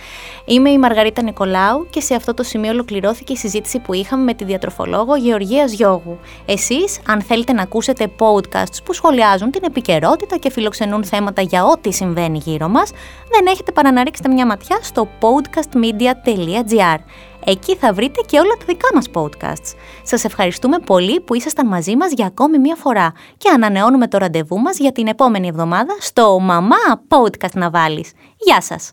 Είμαι 0.45 0.71
η 0.71 0.79
Μαργαρίτα 0.79 1.23
Νικολάου 1.23 1.87
και 1.91 2.01
σε 2.01 2.15
αυτό 2.15 2.35
το 2.35 2.43
σημείο 2.43 2.71
ολοκληρώθηκε 2.71 3.33
η 3.33 3.37
συζήτηση 3.37 3.79
που 3.79 3.95
είχαμε 3.95 4.23
με 4.23 4.35
τη 4.35 4.45
διατροφολόγο 4.45 5.17
Γεωργίας 5.17 5.73
Γιώγου. 5.73 6.19
Εσείς, 6.47 7.01
αν 7.09 7.23
θέλετε 7.23 7.53
να 7.53 7.63
ακούσετε 7.63 8.11
podcasts 8.19 8.83
που 8.85 8.93
σχολιάζουν 8.93 9.51
την 9.51 9.63
επικαιρότητα 9.65 10.37
και 10.37 10.51
φιλοξενούν 10.51 11.05
θέματα 11.05 11.43
για 11.43 11.65
ό,τι 11.65 11.93
συμβαίνει 11.93 12.39
γύρω 12.39 12.69
μας, 12.69 12.91
δεν 13.31 13.47
έχετε 13.47 13.73
παρά 13.73 13.93
να 13.93 14.05
ρίξετε 14.05 14.29
μια 14.29 14.47
ματιά 14.47 14.79
στο 14.83 15.09
podcastmedia.gr. 15.21 16.99
Εκεί 17.45 17.77
θα 17.77 17.93
βρείτε 17.93 18.21
και 18.27 18.39
όλα 18.39 18.55
τα 18.59 18.65
δικά 18.67 18.89
μας 18.95 19.09
podcasts. 19.15 19.75
Σας 20.03 20.25
ευχαριστούμε 20.25 20.79
πολύ 20.79 21.21
που 21.21 21.35
ήσασταν 21.35 21.67
μαζί 21.67 21.97
μας 21.97 22.13
για 22.13 22.27
ακόμη 22.27 22.59
μια 22.59 22.77
φορά 22.77 23.13
και 23.37 23.49
ανανεώνουμε 23.55 24.09
το 24.09 24.19
ραντεβού 24.19 24.59
μας 24.59 24.79
για 24.79 24.93
την 24.93 25.07
επόμενη 25.07 25.49
εβδομάδα 25.49 25.97
στο 26.01 26.39
«Μαμά 26.39 26.77
Podcast 27.09 27.53
να 27.53 27.71
βάλεις». 27.71 28.13
Γεια 28.37 28.61
σας! 28.61 28.93